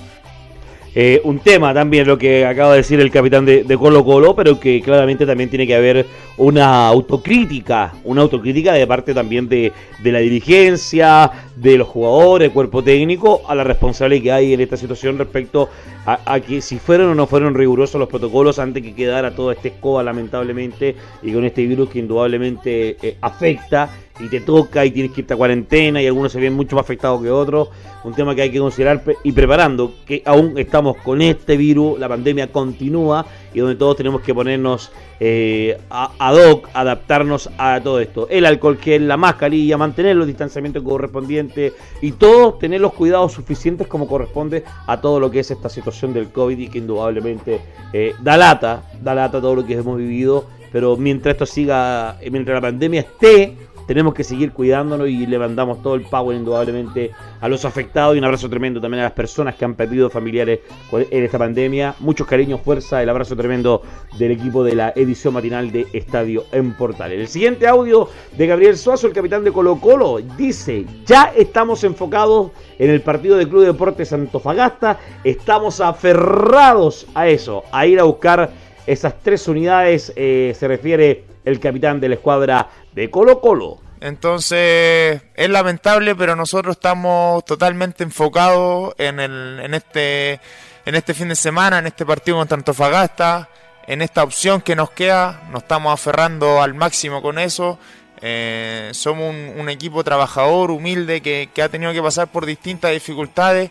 Eh, 0.99 1.21
un 1.25 1.41
tema 1.41 1.75
también 1.75 2.07
lo 2.07 2.17
que 2.17 2.47
acaba 2.47 2.71
de 2.71 2.79
decir 2.79 2.99
el 3.01 3.11
capitán 3.11 3.45
de, 3.45 3.77
Colo 3.79 4.03
Colo, 4.03 4.35
pero 4.35 4.59
que 4.59 4.81
claramente 4.81 5.27
también 5.27 5.51
tiene 5.51 5.67
que 5.67 5.75
haber 5.75 6.07
una 6.39 6.89
autocrítica, 6.89 7.93
una 8.03 8.23
autocrítica 8.23 8.73
de 8.73 8.87
parte 8.87 9.13
también 9.13 9.47
de, 9.47 9.75
de 10.03 10.13
la 10.13 10.21
dirigencia, 10.21 11.31
de 11.55 11.77
los 11.77 11.87
jugadores, 11.87 12.51
cuerpo 12.51 12.83
técnico, 12.83 13.43
a 13.47 13.55
la 13.55 13.63
responsabilidad 13.63 14.23
que 14.23 14.33
hay 14.33 14.53
en 14.55 14.63
esta 14.63 14.79
situación 14.79 15.19
respecto 15.19 15.69
a, 16.07 16.41
que 16.41 16.61
si 16.61 16.79
fueron 16.79 17.11
o 17.11 17.15
no 17.15 17.27
fueron 17.27 17.55
rigurosos 17.55 17.99
los 17.99 18.09
protocolos 18.09 18.59
antes 18.59 18.83
que 18.83 18.95
quedara 18.95 19.35
toda 19.35 19.55
esta 19.55 19.69
escoba 19.69 20.03
lamentablemente 20.03 20.95
y 21.23 21.33
con 21.33 21.45
este 21.45 21.67
virus 21.67 21.91
que 21.91 21.99
indudablemente 21.99 22.97
eh, 23.03 23.17
afecta 23.21 23.91
y 24.19 24.29
te 24.29 24.41
toca 24.41 24.85
y 24.85 24.91
tienes 24.91 25.13
que 25.13 25.23
irte 25.23 25.35
a 25.35 25.37
cuarentena 25.37 26.01
y 26.01 26.07
algunos 26.07 26.33
se 26.33 26.41
ven 26.41 26.55
mucho 26.55 26.77
más 26.77 26.85
afectados 26.85 27.23
que 27.23 27.31
otros. 27.31 27.69
Un 28.05 28.15
tema 28.15 28.35
que 28.35 28.43
hay 28.43 28.51
que 28.51 28.59
considerar 28.59 29.03
y 29.25 29.33
preparando, 29.33 29.93
que 30.07 30.23
aún 30.25 30.59
estamos 30.59 30.97
con 30.99 31.21
este 31.23 31.57
virus, 31.57 31.99
la 31.99 32.09
pandemia 32.09 32.53
continúa 32.53 33.27
y 33.53 33.61
donde 33.61 33.75
todos 33.75 33.97
tenemos 33.97 34.21
que 34.21 34.33
ponernos 34.33 34.93
eh, 35.19 35.79
ad 35.91 36.35
hoc, 36.35 36.69
adaptarnos 36.73 37.51
a 37.59 37.81
todo 37.83 38.01
esto. 38.01 38.29
El 38.31 38.47
alcohol 38.47 38.79
que 38.79 38.97
es 38.97 39.03
la 39.03 39.17
mascarilla, 39.17 39.77
mantener 39.77 40.15
los 40.17 40.27
distanciamientos 40.27 40.83
correspondientes 40.83 41.73
y 42.01 42.13
todos 42.13 42.59
tener 42.59 42.81
los 42.81 42.93
cuidados 42.93 43.33
suficientes 43.33 43.87
como 43.87 44.07
corresponde 44.07 44.63
a 44.87 45.01
todo 45.01 45.19
lo 45.19 45.31
que 45.31 45.41
es 45.41 45.51
esta 45.51 45.69
situación 45.69 46.13
del 46.13 46.31
COVID 46.31 46.59
y 46.59 46.69
que 46.69 46.79
indudablemente 46.79 47.61
eh, 47.93 48.15
da 48.23 48.37
lata, 48.37 48.85
da 49.03 49.15
lata 49.15 49.41
todo 49.41 49.57
lo 49.57 49.67
que 49.67 49.75
hemos 49.75 49.99
vivido, 49.99 50.45
pero 50.71 50.97
mientras 50.97 51.35
esto 51.35 51.47
siga, 51.47 52.19
mientras 52.31 52.55
la 52.55 52.61
pandemia 52.61 53.01
esté, 53.01 53.57
tenemos 53.87 54.15
que 54.15 54.25
seguir 54.25 54.53
cuidándonos 54.53 55.09
y 55.09 55.27
le 55.27 55.39
mandamos 55.39 55.83
todo 55.83 55.95
el 55.95 56.03
power 56.03 56.37
indudablemente 56.37 57.13
a 57.41 57.49
los 57.49 57.65
afectados 57.65 58.15
y 58.15 58.19
un 58.19 58.25
abrazo 58.25 58.49
tremendo 58.49 58.81
también 58.81 59.01
a 59.01 59.05
las 59.05 59.13
personas 59.13 59.55
que 59.55 59.65
han 59.65 59.75
perdido 59.75 60.11
familiares 60.11 60.61
en 60.93 61.25
esta 61.25 61.39
pandemia. 61.39 61.95
Muchos 62.01 62.27
cariños, 62.27 62.61
fuerza, 62.61 63.03
el 63.03 63.09
abrazo 63.09 63.37
tremendo 63.37 63.83
del 64.19 64.33
equipo 64.33 64.65
de 64.65 64.75
la 64.75 64.93
edición 64.97 65.35
matinal 65.35 65.71
de 65.71 65.87
Estadio 65.93 66.45
en 66.53 66.75
Portales. 66.75 67.21
El 67.21 67.29
siguiente 67.29 67.67
audio 67.67 68.09
de 68.37 68.47
Gabriel 68.47 68.77
Suazo, 68.77 69.07
el 69.07 69.13
capitán 69.13 69.45
de 69.45 69.53
Colo 69.53 69.77
Colo, 69.81 70.19
dice, 70.37 70.85
ya 71.05 71.33
estamos 71.37 71.85
enfocados 71.85 72.51
en 72.79 72.91
el 72.91 73.01
partido 73.01 73.37
de 73.37 73.49
Club 73.49 73.65
Deportes 73.65 74.13
Antofagasta, 74.13 74.99
estamos 75.25 75.81
aferrados 75.81 77.07
a 77.15 77.29
eso, 77.29 77.65
a 77.73 77.87
ir 77.87 78.01
a 78.01 78.05
buscar 78.05 78.51
esas 78.87 79.15
tres 79.23 79.49
unidades, 79.49 80.13
eh, 80.17 80.55
se 80.59 80.69
refiere 80.69 81.25
el 81.45 81.61
capitán 81.61 82.01
de 82.01 82.09
la 82.09 82.15
escuadra 82.17 82.69
de 82.93 83.11
Colo 83.11 83.41
Colo. 83.41 83.79
Entonces 84.01 85.23
es 85.35 85.51
lamentable, 85.51 86.15
pero 86.15 86.37
nosotros 86.37 86.77
estamos 86.77 87.45
totalmente 87.45 88.05
enfocados 88.05 88.95
este, 88.99 90.41
en 90.85 90.95
este 90.95 91.15
fin 91.15 91.29
de 91.29 91.35
semana, 91.37 91.79
en 91.79 91.87
este 91.87 92.05
partido 92.05 92.37
contra 92.37 92.57
Antofagasta, 92.57 93.49
en 93.87 94.03
esta 94.03 94.23
opción 94.23 94.61
que 94.61 94.77
nos 94.77 94.91
queda. 94.91 95.43
Nos 95.51 95.63
estamos 95.63 95.93
aferrando 95.93 96.61
al 96.61 96.75
máximo 96.75 97.23
con 97.23 97.39
eso. 97.39 97.79
Eh, 98.21 98.91
somos 98.93 99.35
un, 99.57 99.69
equipo 99.69 100.05
trabajador, 100.05 100.71
humilde, 100.71 101.21
que, 101.21 101.49
que 101.53 101.63
ha 101.63 101.69
tenido 101.69 101.93
que 101.93 102.03
pasar 102.03 102.29
por 102.29 102.47
distintas 102.47 102.93
dificultades 102.93 103.71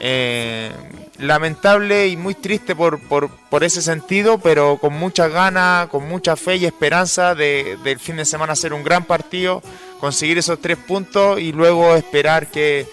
eh, 0.00 0.70
lamentable 1.18 2.08
y 2.08 2.16
muy 2.16 2.34
triste 2.34 2.74
por, 2.74 2.98
por, 3.00 3.64
ese 3.64 3.82
sentido, 3.82 4.38
pero 4.38 4.78
con 4.78 4.94
muchas 4.94 5.30
ganas, 5.30 5.88
con 5.88 6.08
mucha 6.08 6.36
fe 6.36 6.56
y 6.56 6.66
esperanza 6.66 7.34
de, 7.34 7.78
del 7.84 7.98
fin 7.98 8.16
de 8.16 8.24
semana 8.24 8.54
hacer 8.54 8.72
un 8.72 8.82
gran 8.82 9.04
partido, 9.04 9.62
conseguir 10.00 10.38
esos 10.38 10.60
tres 10.60 10.76
puntos 10.76 11.40
y 11.40 11.52
luego 11.52 11.94
esperar 11.94 12.48
que, 12.48 12.86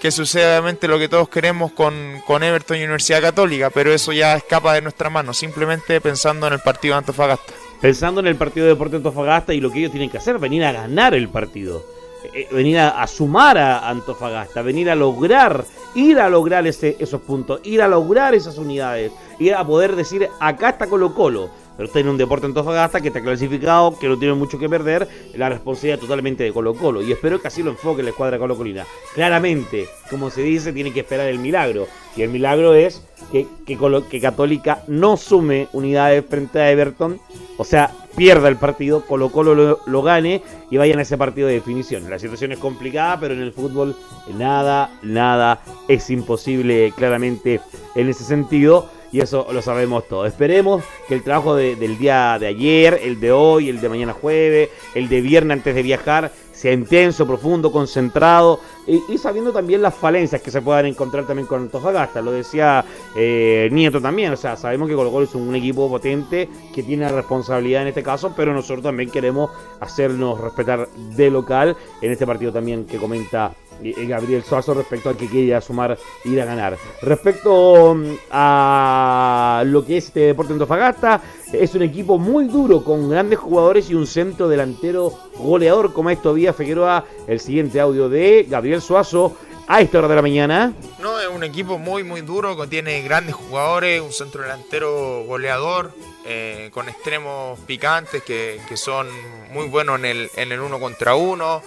que 0.00 0.10
suceda 0.10 0.60
lo 0.60 0.98
que 0.98 1.08
todos 1.08 1.28
queremos 1.28 1.72
con, 1.72 2.22
con 2.26 2.42
Everton 2.42 2.78
y 2.78 2.84
Universidad 2.84 3.20
Católica, 3.20 3.70
pero 3.70 3.92
eso 3.92 4.12
ya 4.12 4.34
escapa 4.36 4.74
de 4.74 4.82
nuestra 4.82 5.10
mano, 5.10 5.34
simplemente 5.34 6.00
pensando 6.00 6.46
en 6.46 6.54
el 6.54 6.60
partido 6.60 6.94
de 6.94 6.98
Antofagasta. 6.98 7.52
Pensando 7.80 8.20
en 8.20 8.26
el 8.26 8.36
partido 8.36 8.66
de 8.66 8.72
Deporte 8.72 8.96
Antofagasta 8.96 9.54
y 9.54 9.60
lo 9.60 9.70
que 9.70 9.80
ellos 9.80 9.92
tienen 9.92 10.10
que 10.10 10.18
hacer, 10.18 10.38
venir 10.38 10.64
a 10.64 10.72
ganar 10.72 11.14
el 11.14 11.28
partido 11.28 11.97
eh, 12.38 12.48
venir 12.52 12.78
a, 12.78 13.06
sumar 13.06 13.58
a 13.58 13.88
Antofagasta, 13.88 14.62
venir 14.62 14.88
a 14.90 14.94
lograr, 14.94 15.64
ir 15.96 16.20
a 16.20 16.28
lograr 16.28 16.66
ese, 16.66 16.96
esos 17.00 17.20
puntos, 17.22 17.60
ir 17.64 17.82
a 17.82 17.88
lograr 17.88 18.32
esas 18.34 18.58
unidades, 18.58 19.10
ir 19.40 19.54
a 19.54 19.64
poder 19.64 19.96
decir, 19.96 20.28
acá 20.38 20.70
está 20.70 20.86
Colo 20.86 21.14
Colo, 21.14 21.50
pero 21.78 21.86
usted 21.86 22.00
en 22.00 22.08
un 22.08 22.18
deporte 22.18 22.44
Antofagasta 22.44 23.00
que 23.00 23.06
está 23.06 23.22
clasificado, 23.22 23.96
que 24.00 24.08
no 24.08 24.18
tiene 24.18 24.34
mucho 24.34 24.58
que 24.58 24.68
perder, 24.68 25.06
la 25.36 25.48
responsabilidad 25.48 26.00
totalmente 26.00 26.42
de 26.42 26.52
Colo 26.52 26.74
Colo. 26.74 27.02
Y 27.02 27.12
espero 27.12 27.40
que 27.40 27.46
así 27.46 27.62
lo 27.62 27.70
enfoque 27.70 28.02
la 28.02 28.10
escuadra 28.10 28.36
Colo 28.36 28.56
Colina. 28.56 28.84
Claramente, 29.14 29.86
como 30.10 30.28
se 30.28 30.42
dice, 30.42 30.72
tiene 30.72 30.92
que 30.92 31.00
esperar 31.00 31.28
el 31.28 31.38
milagro. 31.38 31.86
Y 32.16 32.22
el 32.22 32.30
milagro 32.30 32.74
es 32.74 33.04
que, 33.30 33.46
que, 33.64 34.20
Católica 34.20 34.82
no 34.88 35.16
sume 35.16 35.68
unidades 35.72 36.24
frente 36.28 36.58
a 36.58 36.68
Everton, 36.68 37.20
o 37.58 37.62
sea, 37.62 37.92
pierda 38.16 38.48
el 38.48 38.56
partido, 38.56 39.06
Colo 39.06 39.30
Colo 39.30 39.54
lo, 39.54 39.78
lo, 39.86 40.02
gane 40.02 40.42
y 40.72 40.78
vayan 40.78 40.98
a 40.98 41.02
ese 41.02 41.16
partido 41.16 41.46
de 41.46 41.54
definición. 41.54 42.10
La 42.10 42.18
situación 42.18 42.50
es 42.50 42.58
complicada, 42.58 43.20
pero 43.20 43.34
en 43.34 43.40
el 43.40 43.52
fútbol 43.52 43.94
nada, 44.36 44.90
nada 45.04 45.60
es 45.86 46.10
imposible 46.10 46.92
claramente 46.96 47.60
en 47.94 48.08
ese 48.08 48.24
sentido 48.24 48.97
y 49.12 49.20
eso 49.20 49.46
lo 49.52 49.62
sabemos 49.62 50.06
todos. 50.08 50.28
Esperemos 50.28 50.82
que 51.06 51.14
el 51.14 51.22
trabajo 51.22 51.56
del 51.56 51.98
día 51.98 52.36
de 52.38 52.46
ayer, 52.46 53.00
el 53.02 53.20
de 53.20 53.32
hoy, 53.32 53.68
el 53.68 53.80
de 53.80 53.88
mañana 53.88 54.12
jueves, 54.12 54.70
el 54.94 55.08
de 55.08 55.20
viernes 55.20 55.58
antes 55.58 55.74
de 55.74 55.82
viajar, 55.82 56.30
sea 56.58 56.72
intenso, 56.72 57.24
profundo, 57.24 57.70
concentrado 57.70 58.58
y, 58.86 59.16
sabiendo 59.16 59.52
también 59.52 59.80
las 59.80 59.94
falencias 59.94 60.42
que 60.42 60.50
se 60.50 60.60
puedan 60.60 60.86
encontrar 60.86 61.24
también 61.24 61.46
con 61.46 61.62
Antofagasta. 61.62 62.20
Lo 62.20 62.32
decía 62.32 62.84
eh, 63.16 63.68
Nieto 63.70 64.00
también, 64.00 64.32
o 64.32 64.36
sea, 64.36 64.56
sabemos 64.56 64.88
que 64.88 64.96
Colo 64.96 65.12
Colo 65.12 65.24
es 65.24 65.34
un 65.36 65.54
equipo 65.54 65.88
potente 65.88 66.48
que 66.74 66.82
tiene 66.82 67.08
responsabilidad 67.08 67.82
en 67.82 67.88
este 67.88 68.02
caso, 68.02 68.32
pero 68.36 68.52
nosotros 68.52 68.82
también 68.82 69.10
queremos 69.10 69.50
hacernos 69.78 70.40
respetar 70.40 70.88
de 71.16 71.30
local 71.30 71.76
en 72.02 72.10
este 72.10 72.26
partido 72.26 72.52
también 72.52 72.86
que 72.86 72.98
comenta 72.98 73.52
Gabriel 73.80 74.42
Suazo 74.42 74.74
respecto 74.74 75.10
a 75.10 75.16
que 75.16 75.28
quiere 75.28 75.60
sumar 75.60 75.98
ir 76.24 76.40
a 76.40 76.44
ganar. 76.44 76.76
Respecto 77.02 77.94
mm, 77.94 78.14
a 78.30 79.62
lo 79.66 79.84
que 79.84 79.98
es 79.98 80.06
este 80.06 80.20
Deporte 80.20 80.52
Antofagasta, 80.52 81.20
es 81.52 81.74
un 81.74 81.82
equipo 81.82 82.18
muy 82.18 82.46
duro 82.46 82.84
con 82.84 83.08
grandes 83.08 83.38
jugadores 83.38 83.90
y 83.90 83.94
un 83.94 84.06
centro 84.06 84.48
delantero 84.48 85.12
goleador 85.36 85.92
como 85.92 86.10
esto 86.10 86.34
vía 86.34 86.52
Figueroa. 86.52 87.04
El 87.26 87.40
siguiente 87.40 87.80
audio 87.80 88.08
de 88.08 88.46
Gabriel 88.48 88.80
Suazo 88.80 89.36
a 89.68 89.82
esta 89.82 89.98
hora 89.98 90.08
de 90.08 90.16
la 90.16 90.22
mañana. 90.22 90.72
No, 90.98 91.20
es 91.20 91.28
un 91.28 91.44
equipo 91.44 91.78
muy 91.78 92.02
muy 92.02 92.22
duro, 92.22 92.56
que 92.56 92.66
tiene 92.66 93.02
grandes 93.02 93.34
jugadores, 93.34 94.00
un 94.00 94.12
centro 94.12 94.42
delantero 94.42 95.24
goleador, 95.24 95.92
eh, 96.24 96.70
con 96.72 96.88
extremos 96.88 97.58
picantes 97.60 98.22
que, 98.22 98.60
que, 98.66 98.76
son 98.76 99.06
muy 99.52 99.68
buenos 99.68 99.98
en 99.98 100.06
el, 100.06 100.30
en 100.36 100.52
el 100.52 100.60
uno 100.60 100.80
contra 100.80 101.14
uno 101.14 101.62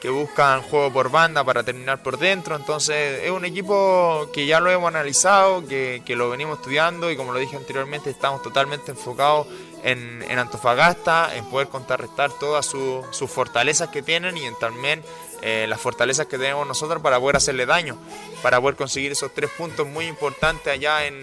que 0.00 0.10
buscan 0.10 0.62
juego 0.62 0.92
por 0.92 1.10
banda 1.10 1.42
para 1.44 1.62
terminar 1.62 2.02
por 2.02 2.18
dentro. 2.18 2.56
Entonces 2.56 3.22
es 3.24 3.30
un 3.30 3.44
equipo 3.44 4.28
que 4.32 4.46
ya 4.46 4.60
lo 4.60 4.70
hemos 4.70 4.88
analizado, 4.88 5.66
que, 5.66 6.02
lo 6.08 6.30
venimos 6.30 6.58
estudiando 6.58 7.10
y 7.10 7.16
como 7.16 7.32
lo 7.32 7.38
dije 7.38 7.56
anteriormente 7.56 8.10
estamos 8.10 8.42
totalmente 8.42 8.92
enfocados 8.92 9.46
en, 9.82 10.38
Antofagasta, 10.38 11.34
en 11.36 11.44
poder 11.46 11.68
contrarrestar 11.68 12.30
todas 12.32 12.66
sus 12.66 13.30
fortalezas 13.30 13.88
que 13.88 14.02
tienen 14.02 14.36
y 14.36 14.44
en 14.44 14.58
también 14.58 15.02
eh, 15.42 15.66
las 15.68 15.80
fortalezas 15.80 16.26
que 16.26 16.38
tenemos 16.38 16.66
nosotros 16.66 17.02
para 17.02 17.20
poder 17.20 17.36
hacerle 17.36 17.66
daño, 17.66 17.96
para 18.42 18.60
poder 18.60 18.76
conseguir 18.76 19.12
esos 19.12 19.32
tres 19.32 19.50
puntos 19.50 19.86
muy 19.86 20.06
importantes 20.06 20.72
allá 20.72 21.06
en, 21.06 21.22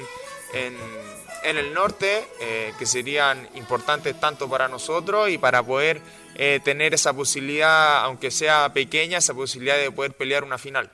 en, 0.54 0.78
el 1.44 1.74
norte, 1.74 2.26
eh, 2.40 2.74
que 2.80 2.86
serían 2.86 3.50
importantes 3.56 4.18
tanto 4.20 4.50
para 4.50 4.68
nosotros 4.68 5.30
y 5.30 5.38
para 5.38 5.62
poder 5.62 6.02
eh, 6.36 6.60
tener 6.64 6.94
esa 6.94 7.14
posibilidad, 7.14 8.04
aunque 8.04 8.32
sea 8.32 8.74
pequeña, 8.74 9.18
esa 9.18 9.34
posibilidad 9.34 9.78
de 9.78 9.92
poder 9.92 10.14
pelear 10.14 10.44
una 10.44 10.58
final. 10.58 10.90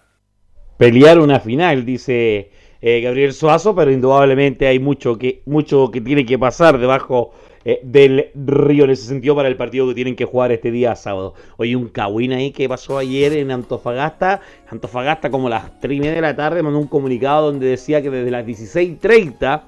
Pelear 0.77 1.19
una 1.19 1.39
final, 1.39 1.85
dice 1.85 2.51
eh, 2.81 3.01
Gabriel 3.01 3.33
Suazo, 3.33 3.75
pero 3.75 3.91
indudablemente 3.91 4.67
hay 4.67 4.79
mucho 4.79 5.17
que, 5.17 5.41
mucho 5.45 5.91
que 5.91 6.01
tiene 6.01 6.25
que 6.25 6.39
pasar 6.39 6.77
debajo 6.77 7.33
eh, 7.65 7.81
del 7.83 8.31
río 8.33 8.85
en 8.85 8.91
ese 8.91 9.03
sentido 9.03 9.35
para 9.35 9.49
el 9.49 9.57
partido 9.57 9.85
que 9.89 9.93
tienen 9.93 10.15
que 10.15 10.23
jugar 10.23 10.51
este 10.53 10.71
día 10.71 10.95
sábado. 10.95 11.33
Oye, 11.57 11.75
un 11.75 11.89
cagüín 11.89 12.31
ahí 12.31 12.51
que 12.51 12.69
pasó 12.69 12.97
ayer 12.97 13.33
en 13.33 13.51
Antofagasta. 13.51 14.39
Antofagasta 14.69 15.29
como 15.29 15.47
a 15.47 15.49
las 15.49 15.79
3 15.81 15.97
y 15.97 15.99
media 15.99 16.15
de 16.15 16.21
la 16.21 16.35
tarde 16.35 16.63
mandó 16.63 16.79
un 16.79 16.87
comunicado 16.87 17.51
donde 17.51 17.67
decía 17.67 18.01
que 18.01 18.09
desde 18.09 18.31
las 18.31 18.45
16.30, 18.45 19.63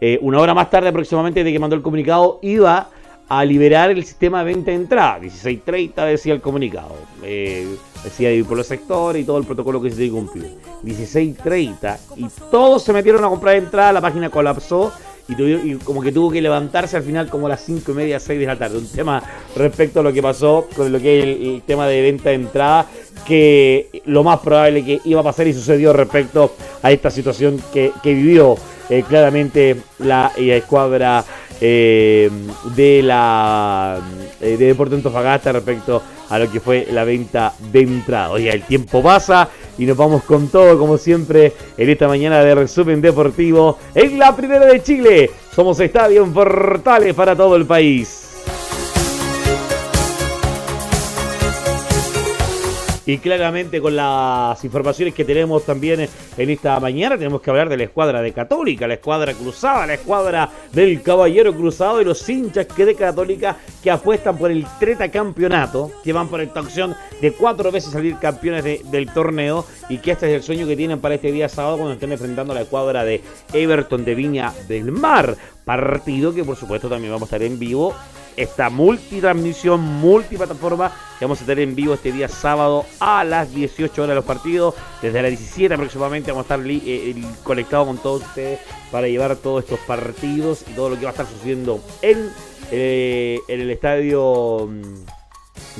eh, 0.00 0.18
una 0.22 0.40
hora 0.40 0.54
más 0.54 0.70
tarde 0.70 0.88
aproximadamente 0.88 1.44
de 1.44 1.52
que 1.52 1.58
mandó 1.58 1.76
el 1.76 1.82
comunicado, 1.82 2.38
iba 2.40 2.88
a 3.28 3.44
liberar 3.44 3.90
el 3.90 4.04
sistema 4.04 4.44
de 4.44 4.52
venta 4.54 4.70
de 4.70 4.76
entrada. 4.76 5.20
16.30 5.20 5.94
decía 6.06 6.34
el 6.34 6.40
comunicado. 6.40 6.94
Eh, 7.22 7.66
decía 8.02 8.30
ir 8.32 8.44
por 8.44 8.56
los 8.56 8.66
sectores 8.66 9.22
y 9.22 9.24
todo 9.24 9.38
el 9.38 9.44
protocolo 9.44 9.80
que 9.80 9.90
se 9.90 9.96
tiene 9.96 10.10
que 10.10 10.16
cumplir. 10.16 10.50
16.30 10.84 11.96
y 12.16 12.26
todos 12.50 12.82
se 12.82 12.92
metieron 12.92 13.24
a 13.24 13.28
comprar 13.28 13.56
entrada, 13.56 13.92
la 13.92 14.00
página 14.00 14.28
colapsó 14.30 14.92
y, 15.26 15.32
tuvi- 15.34 15.60
y 15.64 15.74
como 15.82 16.02
que 16.02 16.12
tuvo 16.12 16.30
que 16.30 16.42
levantarse 16.42 16.98
al 16.98 17.02
final 17.02 17.28
como 17.30 17.46
a 17.46 17.50
las 17.50 17.64
5 17.64 17.92
y 17.92 17.94
media, 17.94 18.20
6 18.20 18.38
de 18.38 18.46
la 18.46 18.58
tarde. 18.58 18.76
Un 18.78 18.88
tema 18.88 19.22
respecto 19.56 20.00
a 20.00 20.02
lo 20.02 20.12
que 20.12 20.20
pasó 20.22 20.68
con 20.76 20.92
lo 20.92 21.00
que 21.00 21.18
es 21.18 21.24
el, 21.24 21.30
el 21.54 21.62
tema 21.62 21.86
de 21.86 22.02
venta 22.02 22.28
de 22.28 22.34
entrada, 22.34 22.86
que 23.26 24.02
lo 24.04 24.22
más 24.22 24.40
probable 24.40 24.84
que 24.84 25.00
iba 25.04 25.20
a 25.20 25.24
pasar 25.24 25.46
y 25.46 25.54
sucedió 25.54 25.92
respecto 25.94 26.54
a 26.82 26.92
esta 26.92 27.10
situación 27.10 27.58
que, 27.72 27.90
que 28.02 28.12
vivió 28.12 28.56
eh, 28.90 29.02
claramente 29.08 29.76
la 29.98 30.30
eh, 30.36 30.54
escuadra 30.58 31.24
eh, 31.66 32.30
de 32.76 33.02
la 33.02 33.98
eh, 34.38 34.58
de 34.58 34.66
Deporte 34.66 34.96
Antofagasta 34.96 35.50
respecto 35.50 36.02
a 36.28 36.38
lo 36.38 36.52
que 36.52 36.60
fue 36.60 36.86
la 36.90 37.04
venta 37.04 37.54
de 37.72 37.80
entrada. 37.80 38.32
Oye, 38.32 38.50
el 38.50 38.64
tiempo 38.64 39.02
pasa 39.02 39.48
y 39.78 39.86
nos 39.86 39.96
vamos 39.96 40.24
con 40.24 40.48
todo, 40.48 40.78
como 40.78 40.98
siempre, 40.98 41.54
en 41.78 41.88
esta 41.88 42.06
mañana 42.06 42.40
de 42.40 42.54
resumen 42.54 43.00
deportivo 43.00 43.78
en 43.94 44.18
la 44.18 44.36
primera 44.36 44.66
de 44.66 44.82
Chile. 44.82 45.30
Somos 45.54 45.80
Estadio 45.80 46.22
en 46.22 46.34
Portales 46.34 47.14
para 47.14 47.34
todo 47.34 47.56
el 47.56 47.64
país. 47.64 48.33
Y 53.06 53.18
claramente 53.18 53.82
con 53.82 53.94
las 53.96 54.64
informaciones 54.64 55.12
que 55.12 55.26
tenemos 55.26 55.64
también 55.66 56.08
en 56.38 56.50
esta 56.50 56.80
mañana, 56.80 57.18
tenemos 57.18 57.42
que 57.42 57.50
hablar 57.50 57.68
de 57.68 57.76
la 57.76 57.84
escuadra 57.84 58.22
de 58.22 58.32
Católica, 58.32 58.88
la 58.88 58.94
escuadra 58.94 59.34
cruzada, 59.34 59.86
la 59.86 59.94
escuadra 59.94 60.48
del 60.72 61.02
Caballero 61.02 61.52
Cruzado 61.54 62.00
y 62.00 62.04
los 62.06 62.26
hinchas 62.26 62.66
que 62.66 62.86
de 62.86 62.94
Católica 62.94 63.58
que 63.82 63.90
apuestan 63.90 64.38
por 64.38 64.50
el 64.50 64.66
treta 64.80 65.10
campeonato, 65.10 65.90
que 66.02 66.14
van 66.14 66.28
por 66.28 66.40
esta 66.40 66.60
opción 66.60 66.94
de 67.20 67.32
cuatro 67.32 67.70
veces 67.70 67.92
salir 67.92 68.16
campeones 68.18 68.64
de- 68.64 68.80
del 68.90 69.12
torneo 69.12 69.66
y 69.90 69.98
que 69.98 70.12
este 70.12 70.26
es 70.30 70.36
el 70.36 70.42
sueño 70.42 70.66
que 70.66 70.74
tienen 70.76 70.98
para 71.00 71.16
este 71.16 71.30
día 71.30 71.50
sábado 71.50 71.76
cuando 71.76 71.92
estén 71.94 72.10
enfrentando 72.12 72.52
a 72.52 72.56
la 72.56 72.62
escuadra 72.62 73.04
de 73.04 73.20
Everton 73.52 74.06
de 74.06 74.14
Viña 74.14 74.52
del 74.66 74.90
Mar. 74.92 75.36
Partido 75.66 76.34
que 76.34 76.42
por 76.44 76.56
supuesto 76.56 76.88
también 76.88 77.12
vamos 77.12 77.30
a 77.30 77.36
estar 77.36 77.42
en 77.42 77.58
vivo 77.58 77.94
esta 78.36 78.70
multitransmisión, 78.70 79.80
multiplataforma 79.80 80.92
que 81.18 81.24
vamos 81.24 81.40
a 81.42 81.46
tener 81.46 81.68
en 81.68 81.74
vivo 81.74 81.94
este 81.94 82.12
día 82.12 82.28
sábado 82.28 82.84
a 83.00 83.24
las 83.24 83.54
18 83.54 84.02
horas 84.02 84.16
los 84.16 84.24
partidos. 84.24 84.74
Desde 85.02 85.22
las 85.22 85.30
17 85.30 85.74
aproximadamente 85.74 86.30
vamos 86.30 86.50
a 86.50 86.54
estar 86.54 86.70
eh, 86.70 87.14
conectados 87.42 87.86
con 87.86 87.98
todos 87.98 88.22
ustedes 88.22 88.60
para 88.90 89.08
llevar 89.08 89.36
todos 89.36 89.64
estos 89.64 89.80
partidos 89.80 90.64
y 90.70 90.74
todo 90.74 90.90
lo 90.90 90.98
que 90.98 91.04
va 91.04 91.10
a 91.10 91.12
estar 91.12 91.26
sucediendo 91.26 91.80
en, 92.02 92.30
eh, 92.70 93.40
en 93.48 93.60
el 93.60 93.70
estadio 93.70 94.68
mm, 94.70 95.23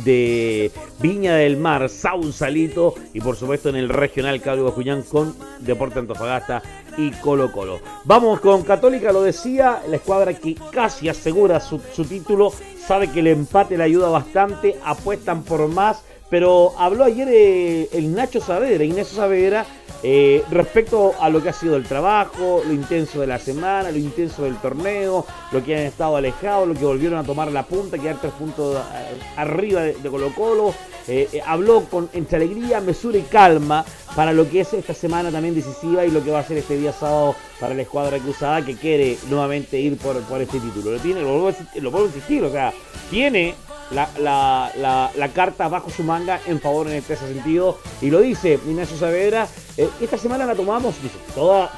de 0.04 0.70
Viña 1.00 1.36
del 1.36 1.56
Mar, 1.56 1.88
Sausalito 1.88 2.94
y 3.12 3.20
por 3.20 3.36
supuesto 3.36 3.68
en 3.68 3.76
el 3.76 3.88
regional 3.88 4.40
Cabo 4.40 4.74
Cuñán 4.74 5.02
con 5.02 5.34
Deporte 5.60 5.98
Antofagasta 5.98 6.62
y 6.96 7.10
Colo 7.12 7.52
Colo. 7.52 7.80
Vamos 8.04 8.40
con 8.40 8.62
Católica, 8.62 9.12
lo 9.12 9.22
decía, 9.22 9.82
la 9.88 9.96
escuadra 9.96 10.34
que 10.34 10.54
casi 10.72 11.08
asegura 11.08 11.60
su, 11.60 11.78
título, 12.08 12.52
sabe 12.86 13.10
que 13.10 13.20
el 13.20 13.28
empate 13.28 13.76
le 13.76 13.84
ayuda 13.84 14.08
bastante, 14.08 14.76
apuestan 14.84 15.42
por 15.42 15.66
más, 15.68 16.02
pero 16.30 16.72
habló 16.78 17.04
ayer 17.04 17.28
eh, 17.30 17.88
el 17.92 18.14
Nacho 18.14 18.40
Saavedra, 18.40 18.84
Ignacio 18.84 19.16
Saavedra, 19.16 19.66
eh, 20.06 20.44
respecto 20.50 21.14
a 21.18 21.30
lo 21.30 21.42
que 21.42 21.48
ha 21.48 21.52
sido 21.54 21.76
el 21.76 21.84
trabajo, 21.84 22.62
lo 22.66 22.74
intenso 22.74 23.20
de 23.20 23.26
la 23.26 23.38
semana, 23.38 23.90
lo 23.90 23.96
intenso 23.96 24.44
del 24.44 24.56
torneo, 24.58 25.24
lo 25.50 25.64
que 25.64 25.74
han 25.74 25.84
estado 25.84 26.16
alejados, 26.16 26.68
lo 26.68 26.74
que 26.74 26.84
volvieron 26.84 27.18
a 27.18 27.24
tomar 27.24 27.50
la 27.50 27.64
punta, 27.64 27.96
quedar 27.96 28.20
tres 28.20 28.34
puntos 28.34 28.76
eh, 28.76 29.18
arriba 29.38 29.80
de, 29.80 29.94
de 29.94 30.10
Colo 30.10 30.34
Colo. 30.34 30.74
Eh, 31.06 31.42
habló 31.46 31.84
con 31.84 32.08
entre 32.12 32.36
alegría, 32.36 32.80
mesura 32.80 33.18
y 33.18 33.22
calma 33.22 33.84
para 34.14 34.32
lo 34.32 34.48
que 34.48 34.60
es 34.60 34.72
esta 34.72 34.94
semana 34.94 35.30
también 35.30 35.54
decisiva 35.54 36.04
y 36.04 36.10
lo 36.10 36.24
que 36.24 36.30
va 36.30 36.38
a 36.40 36.44
ser 36.44 36.58
este 36.58 36.78
día 36.78 36.92
sábado 36.92 37.34
para 37.60 37.74
la 37.74 37.82
escuadra 37.82 38.18
cruzada 38.18 38.64
que 38.64 38.74
quiere 38.74 39.18
nuevamente 39.28 39.78
ir 39.78 39.98
por, 39.98 40.18
por 40.22 40.40
este 40.40 40.60
título. 40.60 40.92
Lo 40.92 40.98
tiene, 40.98 41.20
lo 41.20 41.50
vuelvo 41.90 42.04
a 42.04 42.06
insistir, 42.06 42.42
o 42.44 42.50
sea, 42.50 42.72
tiene 43.10 43.54
la, 43.90 44.08
la- 44.18 45.10
la- 45.16 45.28
carta 45.28 45.68
bajo 45.68 45.90
su 45.90 46.02
manga 46.02 46.40
en 46.46 46.60
favor 46.60 46.86
en 46.88 46.94
este 46.94 47.16
sentido 47.16 47.78
y 48.00 48.10
lo 48.10 48.20
dice 48.20 48.58
Ignacio 48.66 48.96
Saavedra. 48.96 49.46
eh, 49.76 49.88
esta 50.00 50.16
semana 50.18 50.46
la 50.46 50.54
tomamos, 50.54 51.00
dice, 51.02 51.18
toda, 51.34 51.70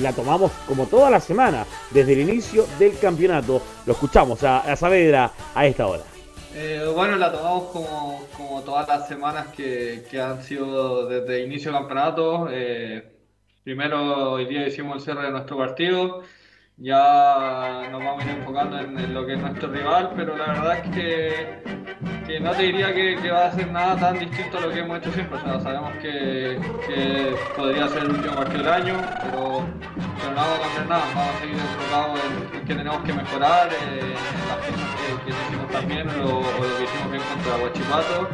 la 0.00 0.12
tomamos 0.12 0.50
como 0.66 0.86
toda 0.86 1.10
la 1.10 1.20
semana, 1.20 1.64
desde 1.90 2.12
el 2.14 2.28
inicio 2.28 2.66
del 2.78 2.98
campeonato. 2.98 3.62
Lo 3.86 3.92
escuchamos 3.92 4.42
a, 4.44 4.58
a 4.60 4.76
Saavedra 4.76 5.30
a 5.54 5.66
esta 5.66 5.86
hora. 5.86 6.02
Eh, 6.54 6.90
bueno, 6.94 7.16
la 7.16 7.30
tomamos 7.30 7.64
como, 7.70 8.22
como 8.36 8.62
todas 8.62 8.88
las 8.88 9.06
semanas 9.06 9.48
que, 9.48 10.06
que 10.10 10.20
han 10.20 10.42
sido 10.42 11.06
desde 11.06 11.42
el 11.42 11.46
inicio 11.46 11.70
del 11.70 11.80
campeonato. 11.80 12.48
Eh, 12.50 13.12
primero 13.62 14.32
hoy 14.32 14.46
día 14.46 14.66
hicimos 14.66 14.96
el 14.96 15.02
cierre 15.02 15.24
de 15.26 15.30
nuestro 15.32 15.58
partido. 15.58 16.22
Ya 16.78 17.88
nos 17.90 18.04
vamos 18.04 18.22
a 18.22 18.26
ir 18.26 18.36
enfocando 18.36 18.78
en, 18.78 19.14
lo 19.14 19.24
que 19.24 19.32
es 19.32 19.40
nuestro 19.40 19.72
rival, 19.72 20.12
pero 20.14 20.36
la 20.36 20.48
verdad 20.48 20.76
es 20.76 20.94
que, 20.94 21.62
que 22.26 22.38
no 22.38 22.50
te 22.50 22.64
diría 22.64 22.92
que, 22.92 23.30
va 23.30 23.46
a 23.46 23.52
ser 23.52 23.72
nada 23.72 23.96
tan 23.96 24.18
distinto 24.18 24.58
a 24.58 24.60
lo 24.60 24.70
que 24.70 24.80
hemos 24.80 24.98
hecho 24.98 25.10
siempre. 25.12 25.38
Sabemos 25.40 25.92
que, 26.02 26.60
que 26.86 27.34
podría 27.56 27.88
ser 27.88 28.02
el 28.02 28.10
último 28.10 28.34
partido 28.34 28.58
del 28.58 28.72
año, 28.74 28.94
pero, 29.22 29.66
pero 30.18 30.30
no 30.32 30.36
vamos 30.36 30.58
a 30.58 30.62
cambiar 30.64 30.86
nada. 30.86 31.04
Vamos 31.14 31.34
a 31.34 31.40
seguir 31.40 31.56
enfocados 31.56 32.20
en, 32.26 32.58
en 32.58 32.66
que 32.66 32.74
tenemos 32.74 33.02
que 33.04 33.12
mejorar, 33.14 33.68
eh, 33.72 34.00
en 34.00 34.48
las 34.48 34.56
cosas 34.58 35.22
que, 35.24 35.30
hicimos 35.30 35.70
tan 35.72 35.88
bien 35.88 36.08
o, 36.10 36.28
o 36.28 36.40
lo 36.40 36.76
que 36.76 36.84
hicimos 36.84 37.10
bien 37.10 37.22
contra 37.22 37.56
Huachipato 37.56 38.28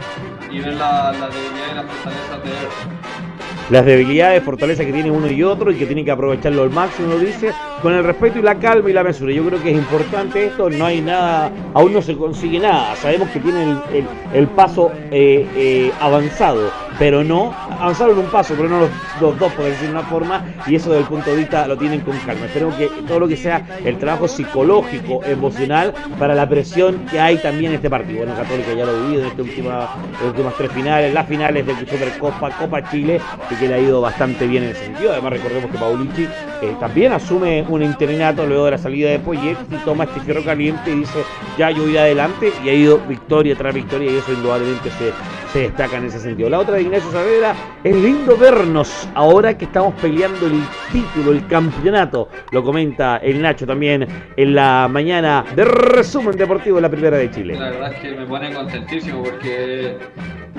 y 0.51 0.59
ver 0.59 0.75
la, 0.75 1.13
la 1.13 1.29
debilidad 1.29 1.71
y 1.71 1.75
las 1.77 1.87
fortalezas 1.87 2.43
de 2.43 2.51
Everton. 2.51 3.32
Las 3.69 3.85
debilidades, 3.85 4.43
fortalezas 4.43 4.85
que 4.87 4.93
tiene 4.93 5.11
uno 5.11 5.29
y 5.31 5.43
otro 5.43 5.71
y 5.71 5.77
que 5.77 5.87
tienen 5.87 6.05
que 6.05 6.11
aprovecharlo 6.11 6.63
al 6.63 6.71
máximo, 6.71 7.09
lo 7.09 7.19
dice, 7.19 7.57
con 7.79 7.93
el 7.95 8.05
respeto 8.05 8.39
y 8.39 8.43
la 8.43 8.59
calma 8.59 8.91
y 8.91 8.93
la 8.93 9.05
mesura. 9.05 9.33
Yo 9.33 9.45
creo 9.45 9.61
que 9.61 9.71
es 9.71 9.77
importante 9.77 10.45
esto, 10.45 10.71
no 10.71 10.85
hay 10.85 11.01
nada, 11.03 11.53
aún 11.73 11.93
no 11.93 12.03
se 12.03 12.17
consigue 12.17 12.61
nada. 12.61 12.97
Sabemos 12.97 13.31
que 13.31 13.41
tienen 13.41 13.69
el, 13.69 13.85
el- 13.89 14.11
el 14.31 14.51
paso 14.51 15.01
eh, 15.11 15.51
eh, 15.55 15.97
avanzado, 15.99 16.75
pero 16.97 17.25
no, 17.25 17.59
avanzaron 17.69 18.19
un 18.19 18.31
paso, 18.31 18.57
pero 18.57 18.69
no 18.69 18.79
los, 18.81 18.93
los 19.23 19.39
dos, 19.39 19.53
por 19.53 19.65
decir 19.65 19.89
de 19.89 19.93
una 19.93 20.03
forma, 20.03 20.45
y 20.67 20.75
eso 20.75 20.91
desde 20.91 21.03
el 21.03 21.09
punto 21.09 21.31
de 21.31 21.37
vista 21.37 21.67
lo 21.67 21.77
tienen 21.79 22.01
con 22.01 22.17
calma. 22.19 22.47
Espero 22.47 22.77
que 22.77 22.89
todo 23.07 23.21
lo 23.21 23.29
que 23.29 23.37
sea 23.37 23.67
el 23.85 23.99
trabajo 23.99 24.29
psicológico, 24.29 25.25
emocional, 25.25 25.95
para 26.19 26.35
la 26.35 26.49
presión 26.49 27.07
que 27.11 27.19
hay 27.19 27.39
también 27.39 27.73
en 27.73 27.77
este 27.77 27.89
partido. 27.89 28.19
Bueno, 28.19 28.35
Católica 28.35 28.75
ya 28.75 28.85
lo 28.85 28.93
ha 28.93 29.07
vivido 29.07 29.31
en, 29.31 29.41
última, 29.41 29.89
en 30.05 30.13
las 30.13 30.23
últimas 30.23 30.55
tres 30.57 30.73
finales, 30.73 31.15
las 31.15 31.27
finales 31.27 31.67
de 31.67 31.75
Supercopa, 31.75 32.51
Copa 32.51 32.91
Chile, 32.91 33.21
y 33.51 33.55
que 33.55 33.69
le 33.69 33.75
ha 33.75 33.79
ido 33.79 34.01
bastante 34.01 34.47
bien 34.47 34.65
en 34.65 34.71
ese 34.71 34.87
sentido. 34.87 35.13
Además, 35.13 35.33
recordemos 35.33 35.71
que 35.71 35.79
Paulici 35.79 36.25
eh, 36.25 36.77
también 36.79 37.13
asume 37.13 37.65
un 37.69 37.83
interinato 37.83 38.47
luego 38.47 38.67
de 38.67 38.73
la 38.73 38.79
salida 38.79 39.11
de 39.11 39.19
Poyet 39.19 39.57
y 39.71 39.77
toma 39.85 40.05
este 40.05 40.21
fierro 40.21 40.45
caliente 40.45 40.91
y 40.91 41.01
dice, 41.01 41.25
ya 41.59 41.71
yo 41.71 41.89
iré 41.89 42.01
adelante, 42.01 42.53
y 42.65 42.69
ha 42.69 42.75
ido 42.75 42.99
victoria 43.09 43.55
tras 43.57 43.75
victoria, 43.75 44.11
y 44.11 44.17
eso 44.17 44.33
indudablemente 44.33 44.91
se, 44.91 45.13
se 45.53 45.61
destaca 45.61 45.99
en 45.99 46.07
ese 46.07 46.19
sentido. 46.19 46.49
La 46.49 46.59
otra 46.59 46.77
de 46.77 46.83
Ignacio 46.83 47.11
Saavedra, 47.11 47.55
es 47.85 47.95
lindo 47.95 48.37
vernos 48.37 49.09
ahora 49.15 49.57
que 49.57 49.67
estamos 49.67 49.95
peleando 50.01 50.47
el 50.47 50.63
título, 50.91 51.33
el 51.33 51.47
campeonato, 51.47 52.29
lo 52.51 52.65
comenta 52.65 53.19
el 53.19 53.43
Nacho 53.43 53.67
también 53.67 54.07
en 54.37 54.55
la 54.55 54.89
mañana 54.91 55.45
de 55.55 55.65
resumen 55.65 56.37
deportivo 56.37 56.77
de 56.77 56.83
la 56.83 56.89
primera 56.89 57.19
de 57.19 57.31
Chile. 57.31 57.55
La 57.59 57.71
verdad 57.71 57.93
es 57.93 58.01
que 58.01 58.13
me 58.13 58.27
pone 58.27 58.53
contentísimo 58.55 59.23
porque 59.23 59.99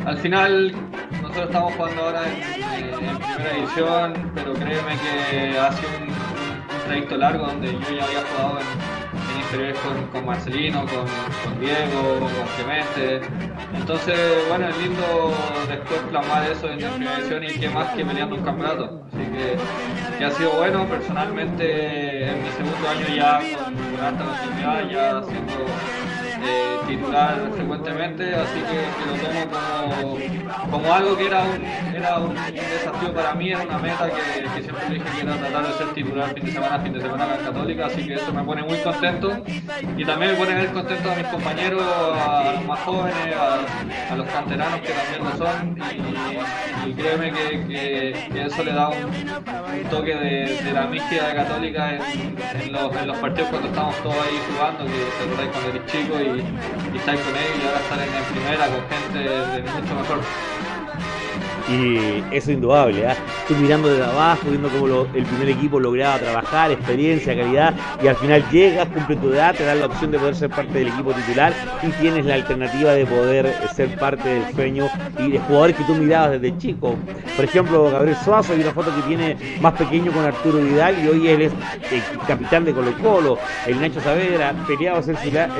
al 0.05 0.17
final 0.17 0.73
nosotros 1.21 1.45
estamos 1.45 1.73
jugando 1.73 2.03
ahora 2.03 2.21
en, 2.27 3.17
primera 3.17 3.55
división, 3.55 4.31
pero 4.35 4.53
créeme 4.53 4.93
que 5.01 5.57
ha 5.57 5.71
sido 5.71 5.89
un, 6.01 6.13
trayecto 6.85 7.15
largo 7.15 7.45
donde 7.45 7.71
yo 7.71 7.79
ya 7.79 8.03
había 8.03 8.21
jugado 8.35 8.59
en, 8.59 9.31
en 9.31 9.37
inferiores 9.37 9.79
con, 9.79 10.07
con 10.07 10.25
Marcelino, 10.25 10.79
con, 10.81 11.05
con 11.43 11.59
Diego, 11.61 12.19
con 12.19 12.47
Clemente. 12.57 13.21
Entonces, 13.75 14.47
bueno, 14.47 14.69
es 14.69 14.77
lindo 14.77 15.33
después 15.67 15.99
plasmar 16.09 16.51
eso 16.51 16.69
en 16.69 16.77
división 16.77 17.43
y 17.43 17.59
qué 17.59 17.69
más 17.69 17.89
que 17.95 18.05
peleando 18.05 18.35
un 18.35 18.43
campeonato. 18.43 19.01
Así 19.07 19.23
que, 19.31 20.17
que 20.17 20.25
ha 20.25 20.31
sido 20.31 20.51
bueno 20.51 20.85
personalmente 20.87 22.29
en 22.29 22.43
mi 22.43 22.49
segundo 22.49 22.89
año 22.89 23.15
ya 23.15 23.39
con, 23.63 23.75
con 23.75 24.05
alta 24.05 24.25
continuidad, 24.25 24.89
ya 24.89 25.23
siendo 25.23 25.65
titular 26.87 27.49
frecuentemente, 27.55 28.35
así 28.35 28.59
que, 28.59 29.07
lo 29.07 29.13
tomo 29.21 30.17
como, 30.61 30.71
como 30.71 30.93
algo 30.93 31.17
que 31.17 31.27
era 31.27 31.43
un, 31.43 31.65
era 31.95 32.19
un 32.19 32.35
desafío 32.35 33.13
para 33.13 33.33
mí, 33.35 33.49
era 33.49 33.61
una 33.61 33.77
meta 33.77 34.09
que, 34.09 34.61
siempre 34.61 34.89
dije 34.89 35.05
que 35.15 35.21
era 35.21 35.35
tratar 35.37 35.67
de 35.67 35.73
ser 35.73 35.93
titular 35.93 36.33
fin 36.33 36.45
de 36.45 36.51
semana, 36.51 36.79
fin 36.79 36.93
de 36.93 37.01
semana 37.01 37.35
en 37.37 37.45
Católica, 37.45 37.85
así 37.85 38.07
que 38.07 38.13
eso 38.15 38.33
me 38.33 38.43
pone 38.43 38.63
muy 38.63 38.77
contento. 38.77 39.43
Y 39.97 40.05
también 40.05 40.31
me 40.31 40.37
pone 40.37 40.55
muy 40.55 40.67
contento 40.67 41.11
a 41.11 41.15
mis 41.15 41.27
compañeros, 41.27 41.83
a 41.83 42.53
los 42.55 42.65
más 42.65 42.79
jóvenes, 42.81 43.35
a, 43.35 44.15
los 44.15 44.27
canteranos 44.27 44.79
que 44.81 44.93
también 44.93 45.23
lo 45.23 45.37
son 45.37 45.77
y, 46.87 46.93
créeme 46.93 47.31
que, 47.31 48.45
eso 48.45 48.63
le 48.63 48.73
da 48.73 48.89
un, 48.89 49.89
toque 49.89 50.15
de, 50.15 50.71
la 50.73 50.87
mística 50.87 51.27
de 51.27 51.35
Católica 51.35 51.95
en, 51.95 52.71
los, 52.71 53.17
partidos 53.17 53.49
cuando 53.49 53.67
estamos 53.69 53.95
todos 53.97 54.15
ahí 54.15 54.39
jugando, 54.51 54.85
que 54.85 55.23
acordáis 55.23 55.49
cuando 55.51 55.69
eres 55.69 55.85
chico 55.91 56.19
y, 56.19 56.32
y 56.37 56.97
estáis 56.97 57.19
con 57.21 57.35
ellos 57.35 57.57
y 57.61 57.67
ahora 57.67 57.79
están 57.79 57.99
en, 58.01 58.23
primera 58.33 58.67
con 58.67 58.81
gente 58.89 59.19
de 59.19 59.81
mucho 59.81 59.95
mejor. 59.95 60.19
Y 61.69 62.35
eso 62.35 62.49
es 62.51 62.55
indudable, 62.55 63.07
¿ah? 63.07 63.15
Tú 63.47 63.55
mirando 63.55 63.89
desde 63.89 64.05
abajo, 64.05 64.47
viendo 64.49 64.69
cómo 64.69 65.07
el 65.13 65.25
primer 65.25 65.49
equipo 65.49 65.79
lograba 65.79 66.17
trabajar, 66.17 66.71
experiencia, 66.71 67.35
calidad, 67.35 67.73
y 68.01 68.07
al 68.07 68.15
final 68.15 68.43
llegas, 68.51 68.87
cumple 68.87 69.17
tu 69.17 69.33
edad, 69.33 69.53
te 69.53 69.65
dan 69.65 69.79
la 69.79 69.87
opción 69.87 70.11
de 70.11 70.19
poder 70.19 70.35
ser 70.35 70.49
parte 70.49 70.79
del 70.79 70.87
equipo 70.87 71.11
titular 71.13 71.53
y 71.81 71.89
tienes 72.01 72.25
la 72.25 72.35
alternativa 72.35 72.93
de 72.93 73.05
poder 73.05 73.45
eh, 73.47 73.53
ser 73.75 73.97
parte 73.99 74.29
del 74.29 74.53
sueño 74.53 74.87
y 75.19 75.31
de 75.31 75.39
jugadores 75.39 75.75
que 75.75 75.83
tú 75.83 75.95
mirabas 75.95 76.31
desde 76.39 76.57
chico. 76.57 76.95
Por 77.35 77.45
ejemplo, 77.45 77.91
Gabriel 77.91 78.15
Suazo, 78.23 78.53
hay 78.53 78.61
una 78.61 78.71
foto 78.71 78.95
que 78.95 79.01
tiene 79.01 79.35
más 79.59 79.73
pequeño 79.73 80.11
con 80.11 80.23
Arturo 80.23 80.59
Vidal 80.59 81.03
y 81.03 81.07
hoy 81.07 81.27
él 81.27 81.41
es 81.41 81.51
el 81.91 82.01
capitán 82.27 82.63
de 82.63 82.73
Colo 82.73 82.93
Colo, 83.01 83.37
el 83.67 83.81
Nacho 83.81 83.99
Saavedra, 83.99 84.53
peleado 84.67 84.97
a 84.97 84.99
a 84.99 85.03
ser 85.03 85.17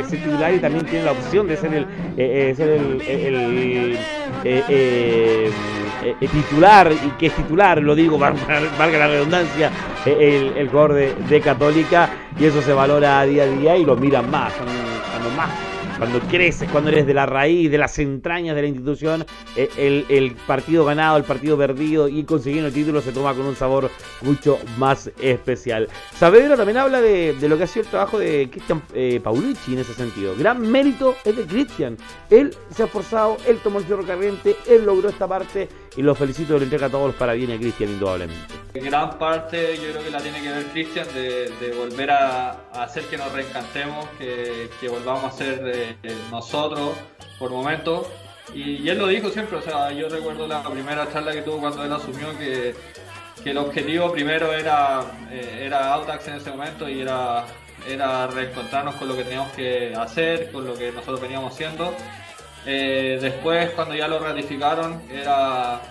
titular 0.10 0.54
y 0.54 0.60
también 0.60 0.86
tiene 0.86 1.06
la 1.06 1.12
opción 1.12 1.48
de 1.48 1.58
ser 1.58 1.74
el, 1.74 1.84
eh, 2.18 2.50
eh, 2.50 2.56
ser 2.56 2.70
el, 2.70 3.98
eh, 4.46 5.52
eh, 6.04 6.16
eh, 6.20 6.28
titular 6.28 6.92
y 6.92 7.10
que 7.12 7.28
es 7.28 7.34
titular, 7.34 7.82
lo 7.82 7.96
digo, 7.96 8.18
valga, 8.78 8.98
la 8.98 9.08
redundancia, 9.08 9.72
eh, 10.06 10.18
el, 10.20 10.58
el 10.58 10.70
jugador 10.70 10.94
de, 10.94 11.16
de 11.16 11.42
Católica 11.42 12.10
y 12.40 12.46
eso 12.46 12.62
se 12.62 12.74
valora 12.74 13.24
día 13.24 13.44
a 13.44 13.48
día 13.48 13.78
y 13.78 13.86
lo 13.86 13.96
miran 13.96 14.30
más, 14.30 14.54
cuando 14.54 15.30
más. 15.38 15.73
Cuando 15.98 16.20
creces, 16.22 16.70
cuando 16.72 16.90
eres 16.90 17.06
de 17.06 17.14
la 17.14 17.26
raíz, 17.26 17.70
de 17.72 17.78
las 17.78 17.98
entrañas 18.00 18.56
de 18.56 18.62
la 18.62 18.68
institución, 18.68 19.26
eh, 19.56 20.06
el, 20.10 20.36
partido 20.48 20.86
ganado, 20.86 21.18
el 21.18 21.24
partido 21.24 21.58
perdido 21.58 22.08
y 22.08 22.24
consiguiendo 22.24 22.68
el 22.68 22.74
título 22.74 23.02
se 23.02 23.12
toma 23.12 23.34
con 23.34 23.46
un 23.46 23.56
sabor 23.56 23.90
mucho 24.22 24.60
más 24.78 25.12
especial. 25.22 25.88
Saavedra 26.16 26.58
también 26.58 26.78
habla 26.78 27.00
de, 27.00 27.34
de 27.34 27.50
lo 27.50 27.58
que 27.58 27.64
ha 27.64 27.68
sido 27.68 27.84
el 27.86 27.90
trabajo 27.90 28.20
de 28.20 28.50
Cristian 28.52 28.82
eh, 28.94 29.20
Paulucci 29.24 29.74
en 29.74 29.80
ese 29.80 29.94
sentido. 29.94 30.36
Gran 30.38 30.62
mérito 30.62 31.16
es 31.24 31.36
de 31.36 31.46
Cristian. 31.46 31.98
Él 32.30 32.56
se 32.72 32.84
ha 32.84 32.86
esforzado, 32.88 33.38
él 33.48 33.60
tomó 33.64 33.80
el 33.80 33.86
fierro 33.86 34.06
caliente, 34.06 34.56
él 34.68 34.86
logró 34.86 35.10
esta 35.10 35.28
parte 35.28 35.70
y 35.96 36.02
lo 36.02 36.16
felicito 36.16 36.58
le 36.58 36.66
entrega 36.66 36.90
todos 36.90 37.08
los 37.08 37.16
parabienes 37.16 37.58
a 37.58 37.60
Cristian, 37.60 37.92
indudablemente. 37.92 38.56
Gran 38.74 39.20
parte 39.20 39.78
yo 39.78 39.92
creo 39.92 40.04
que 40.04 40.10
la 40.10 40.20
tiene 40.20 40.42
que 40.42 40.50
ver 40.50 40.66
Cristian 40.72 41.08
de, 41.14 41.52
de 41.62 41.76
volver 41.78 42.10
a, 42.10 42.52
a 42.74 42.84
hacer 42.84 43.04
que 43.04 43.18
nos 43.18 43.32
reencantemos, 43.32 44.08
que, 44.18 44.70
que 44.82 44.90
volvamos 44.90 45.26
a 45.26 45.32
ser 45.32 45.62
eh, 45.68 45.83
nosotros 46.32 46.92
por 47.40 47.52
momentos. 47.52 48.08
Y, 48.54 48.84
y 48.84 48.90
él 48.90 49.00
lo 49.00 49.08
dijo 49.08 49.30
siempre, 49.30 49.58
o 49.58 49.62
sea, 49.62 49.92
yo 49.92 50.10
recuerdo 50.10 50.48
la 50.48 50.64
primera 50.64 51.12
charla 51.12 51.32
que 51.32 51.42
tuvo 51.42 51.60
cuando 51.60 51.84
él 51.84 51.92
asumió 51.92 52.38
que, 52.38 52.76
que 53.44 53.52
el 53.52 53.58
objetivo 53.58 54.12
primero 54.12 54.54
era, 54.54 55.02
eh, 55.32 55.64
era 55.66 55.94
Audax 55.94 56.28
en 56.28 56.36
ese 56.36 56.52
momento 56.52 56.88
y 56.88 57.02
era, 57.02 57.46
era 57.88 58.28
reencontrarnos 58.28 58.96
con 58.96 59.08
lo 59.08 59.16
que 59.16 59.24
teníamos 59.24 59.52
que 59.52 59.94
hacer, 59.96 60.52
con 60.52 60.66
lo 60.66 60.74
que 60.76 60.92
nosotros 60.92 61.22
veníamos 61.22 61.54
haciendo. 61.54 61.94
Eh, 62.66 63.18
después, 63.22 63.72
cuando 63.72 63.96
ya 63.96 64.08
lo 64.08 64.20
ratificaron, 64.20 65.02
era, 65.12 65.82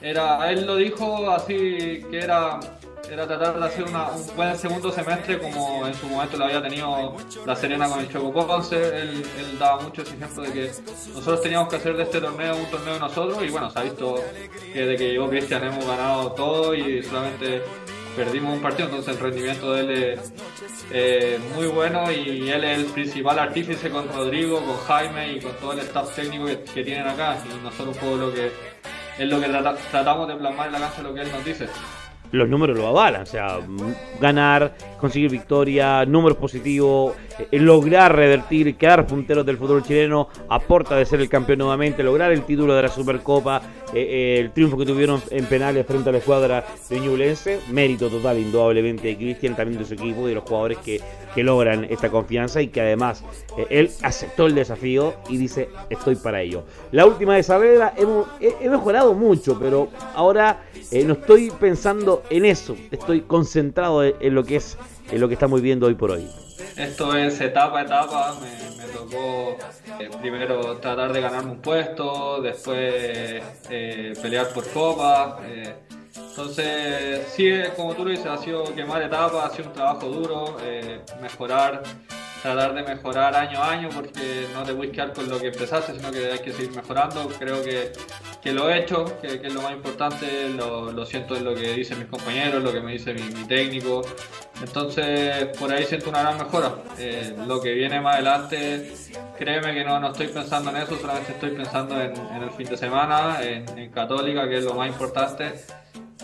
era, 0.00 0.50
él 0.50 0.66
lo 0.66 0.76
dijo 0.76 1.30
así 1.30 2.04
que 2.10 2.20
era, 2.20 2.58
era 3.10 3.26
tratar 3.26 3.58
de 3.58 3.66
hacer 3.66 3.84
una- 3.84 4.08
un 4.10 4.26
buen 4.36 4.56
segundo 4.56 4.90
semestre 4.90 5.38
como 5.38 5.86
en 5.86 5.94
su 5.94 6.06
momento 6.06 6.36
lo 6.36 6.44
había 6.44 6.62
tenido 6.62 7.14
La 7.44 7.54
Serena 7.56 7.88
con 7.88 8.00
el 8.00 8.10
Choco 8.10 8.46
Ponce. 8.46 8.76
Él, 8.76 9.24
daba 9.58 9.80
mucho 9.82 10.02
ese 10.02 10.14
ejemplo 10.14 10.42
de 10.42 10.52
que 10.52 10.70
nosotros 11.14 11.42
teníamos 11.42 11.68
que 11.68 11.76
hacer 11.76 11.96
de 11.96 12.02
este 12.04 12.20
torneo 12.20 12.56
un 12.56 12.66
torneo 12.70 12.94
de 12.94 13.00
nosotros 13.00 13.38
y 13.44 13.50
bueno, 13.50 13.70
se 13.70 13.78
ha 13.78 13.82
visto 13.82 14.14
que 14.72 14.80
desde 14.80 14.96
que 14.96 15.10
llegó 15.10 15.28
Cristian 15.28 15.64
hemos 15.64 15.86
ganado 15.86 16.32
todo 16.32 16.74
y 16.74 17.02
solamente 17.02 17.62
perdimos 18.16 18.54
un 18.54 18.60
partido, 18.62 18.88
entonces 18.88 19.14
el 19.14 19.20
rendimiento 19.22 19.72
de 19.72 19.80
él 19.80 19.90
es 19.90 20.32
eh, 20.90 21.38
muy 21.54 21.66
bueno 21.66 22.10
y 22.12 22.50
él 22.50 22.62
es 22.64 22.78
el 22.78 22.84
principal 22.86 23.38
artífice 23.38 23.88
con 23.90 24.06
Rodrigo, 24.12 24.60
con 24.64 24.76
Jaime 24.86 25.32
y 25.32 25.40
con 25.40 25.52
todo 25.52 25.72
el 25.72 25.78
staff 25.80 26.14
técnico 26.14 26.44
que, 26.46 26.60
que 26.62 26.84
tienen 26.84 27.06
acá 27.08 27.38
y 27.44 27.62
nosotros 27.64 27.94
un 27.96 28.00
poco 28.02 28.16
lo 28.16 28.32
que 28.34 28.50
es 29.18 29.28
lo 29.28 29.40
que 29.40 29.46
trata- 29.48 29.76
tratamos 29.90 30.28
de 30.28 30.36
plasmar 30.36 30.66
en 30.68 30.72
la 30.74 30.78
cancha 30.80 31.02
lo 31.02 31.14
que 31.14 31.20
él 31.22 31.30
nos 31.32 31.44
dice. 31.44 31.68
Los 32.32 32.48
números 32.48 32.76
lo 32.76 32.86
avalan, 32.86 33.22
o 33.22 33.26
sea, 33.26 33.58
ganar, 34.20 34.74
conseguir 34.98 35.30
victoria, 35.30 36.04
números 36.06 36.38
positivos, 36.38 37.14
eh, 37.38 37.58
lograr 37.58 38.16
revertir, 38.16 38.76
quedar 38.76 39.06
punteros 39.06 39.44
del 39.44 39.58
fútbol 39.58 39.82
chileno, 39.82 40.28
aporta 40.48 40.96
de 40.96 41.04
ser 41.04 41.20
el 41.20 41.28
campeón 41.28 41.58
nuevamente, 41.58 42.02
lograr 42.02 42.32
el 42.32 42.42
título 42.42 42.74
de 42.74 42.82
la 42.82 42.88
Supercopa, 42.88 43.62
eh, 43.92 44.00
eh, 44.00 44.38
el 44.40 44.50
triunfo 44.52 44.78
que 44.78 44.86
tuvieron 44.86 45.22
en 45.30 45.44
penales 45.44 45.86
frente 45.86 46.08
a 46.08 46.12
la 46.12 46.18
escuadra 46.18 46.64
de 46.88 47.00
Ñublense, 47.00 47.60
mérito 47.70 48.08
total 48.08 48.38
indudablemente 48.38 49.08
de 49.08 49.16
Cristian, 49.16 49.54
también 49.54 49.78
de 49.78 49.84
su 49.84 49.94
equipo 49.94 50.26
y 50.26 50.30
de 50.30 50.34
los 50.36 50.44
jugadores 50.44 50.78
que, 50.78 51.00
que 51.34 51.42
logran 51.42 51.84
esta 51.84 52.10
confianza 52.10 52.60
y 52.62 52.68
que 52.68 52.80
además 52.80 53.24
eh, 53.56 53.66
él 53.70 53.90
aceptó 54.02 54.46
el 54.46 54.54
desafío 54.54 55.14
y 55.28 55.36
dice 55.36 55.68
estoy 55.90 56.16
para 56.16 56.40
ello. 56.40 56.64
La 56.90 57.06
última 57.06 57.36
de 57.36 57.42
Saavedra, 57.42 57.94
hemos, 57.96 58.26
he, 58.40 58.54
he 58.60 58.68
mejorado 58.68 59.14
mucho, 59.14 59.58
pero 59.58 59.88
ahora 60.14 60.64
eh, 60.90 61.04
no 61.04 61.14
estoy 61.14 61.50
pensando 61.50 62.22
en 62.30 62.44
eso, 62.44 62.76
estoy 62.90 63.22
concentrado 63.22 64.04
en, 64.04 64.34
lo 64.34 64.44
que 64.44 64.56
es 64.56 64.76
en 65.10 65.20
lo 65.20 65.28
que 65.28 65.34
estamos 65.34 65.60
viviendo 65.60 65.86
hoy 65.86 65.94
por 65.94 66.10
hoy. 66.10 66.28
Esto 66.76 67.16
es 67.16 67.40
etapa 67.40 67.80
a 67.80 67.82
etapa, 67.82 68.34
me, 68.40 68.84
tocó 68.92 69.56
eh, 70.00 70.08
primero 70.20 70.78
tratar 70.78 71.12
de 71.12 71.20
ganarme 71.20 71.52
un 71.52 71.60
puesto, 71.60 72.40
después 72.40 73.42
pelear 73.68 74.48
por 74.48 74.66
copa. 74.68 75.38
Entonces, 76.14 77.26
sí, 77.34 77.48
eh, 77.48 77.72
como 77.76 77.94
tú 77.94 78.04
lo 78.04 78.10
dices, 78.10 78.26
ha 78.26 78.38
sido 78.38 78.64
quemar 78.74 79.02
etapas, 79.02 79.50
ha 79.52 79.54
sido 79.54 79.68
un 79.68 79.74
trabajo 79.74 80.06
duro, 80.08 80.56
eh, 80.62 81.00
mejorar, 81.20 81.82
tratar 82.42 82.74
de 82.74 82.82
mejorar 82.82 83.34
año 83.34 83.62
a 83.62 83.70
año, 83.70 83.88
porque 83.94 84.46
no 84.52 84.62
te 84.64 84.74
puedes 84.74 84.92
quedar 84.92 85.12
con 85.12 85.28
lo 85.28 85.38
que 85.38 85.48
empezaste, 85.48 85.94
sino 85.94 86.10
que 86.10 86.32
hay 86.32 86.38
que 86.40 86.52
seguir 86.52 86.74
mejorando. 86.74 87.28
Creo 87.38 87.62
que, 87.62 87.92
que 88.42 88.52
lo 88.52 88.68
he 88.68 88.80
hecho, 88.80 89.04
que, 89.20 89.40
que 89.40 89.46
es 89.46 89.54
lo 89.54 89.62
más 89.62 89.72
importante, 89.72 90.48
lo, 90.50 90.90
lo 90.90 91.06
siento 91.06 91.36
en 91.36 91.44
lo 91.44 91.54
que 91.54 91.72
dicen 91.72 91.98
mis 91.98 92.08
compañeros, 92.08 92.62
lo 92.62 92.72
que 92.72 92.80
me 92.80 92.92
dice 92.92 93.14
mi, 93.14 93.22
mi 93.22 93.44
técnico. 93.44 94.02
Entonces, 94.60 95.46
por 95.58 95.72
ahí 95.72 95.84
siento 95.84 96.10
una 96.10 96.22
gran 96.22 96.38
mejora. 96.38 96.74
Eh, 96.98 97.34
lo 97.46 97.60
que 97.60 97.72
viene 97.72 98.00
más 98.00 98.14
adelante, 98.14 98.92
créeme 99.38 99.72
que 99.74 99.84
no, 99.84 99.98
no 99.98 100.10
estoy 100.12 100.28
pensando 100.28 100.70
en 100.70 100.76
eso, 100.76 100.96
solamente 100.98 101.32
estoy 101.32 101.50
pensando 101.50 102.00
en, 102.00 102.14
en 102.16 102.42
el 102.42 102.50
fin 102.50 102.68
de 102.68 102.76
semana, 102.76 103.38
en, 103.40 103.66
en 103.78 103.90
Católica, 103.90 104.48
que 104.48 104.58
es 104.58 104.64
lo 104.64 104.74
más 104.74 104.88
importante. 104.88 105.54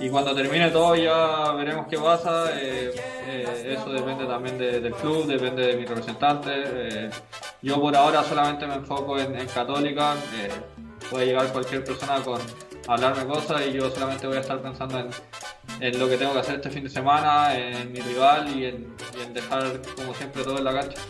Y 0.01 0.09
cuando 0.11 0.35
termine 0.35 0.71
todo 0.71 0.95
ya 0.95 1.53
veremos 1.53 1.87
qué 1.89 1.99
pasa. 1.99 2.51
eh, 2.55 2.93
eh, 3.27 3.77
eso 3.79 3.91
depende 3.91 4.27
también 4.27 4.57
de- 4.59 4.81
del 4.81 4.95
club, 4.95 5.27
depende 5.27 5.67
de 5.67 5.77
mi 5.77 5.85
representante. 5.85 6.51
eh, 6.55 7.11
yo 7.63 7.81
por 7.81 7.95
ahora 7.97 8.23
solamente 8.23 8.67
me 8.67 8.75
enfoco 8.75 9.19
en, 9.19 9.35
Católica. 9.49 10.15
eh, 10.35 10.49
puede 11.11 11.27
llegar 11.27 11.47
cualquier 11.53 11.83
persona 11.85 12.21
con 12.23 12.41
hablarme 12.87 13.25
cosas 13.27 13.63
y 13.67 13.73
yo 13.73 13.91
solamente 13.91 14.27
voy 14.27 14.37
a 14.37 14.41
estar 14.41 14.61
pensando 14.61 14.99
en, 15.81 15.99
lo 15.99 16.09
que 16.09 16.17
tengo 16.17 16.33
que 16.35 16.39
hacer 16.41 16.57
este 16.57 16.71
fin 16.71 16.85
de 16.85 16.91
semana, 16.91 17.57
en 17.57 17.91
mi 17.93 18.01
rival 18.01 18.49
y 18.57 18.67
en 18.67 18.95
dejar 19.35 19.81
como 19.97 20.13
siempre 20.15 20.43
todo 20.45 20.59
en 20.59 20.65
la 20.65 20.73
cancha. 20.75 21.01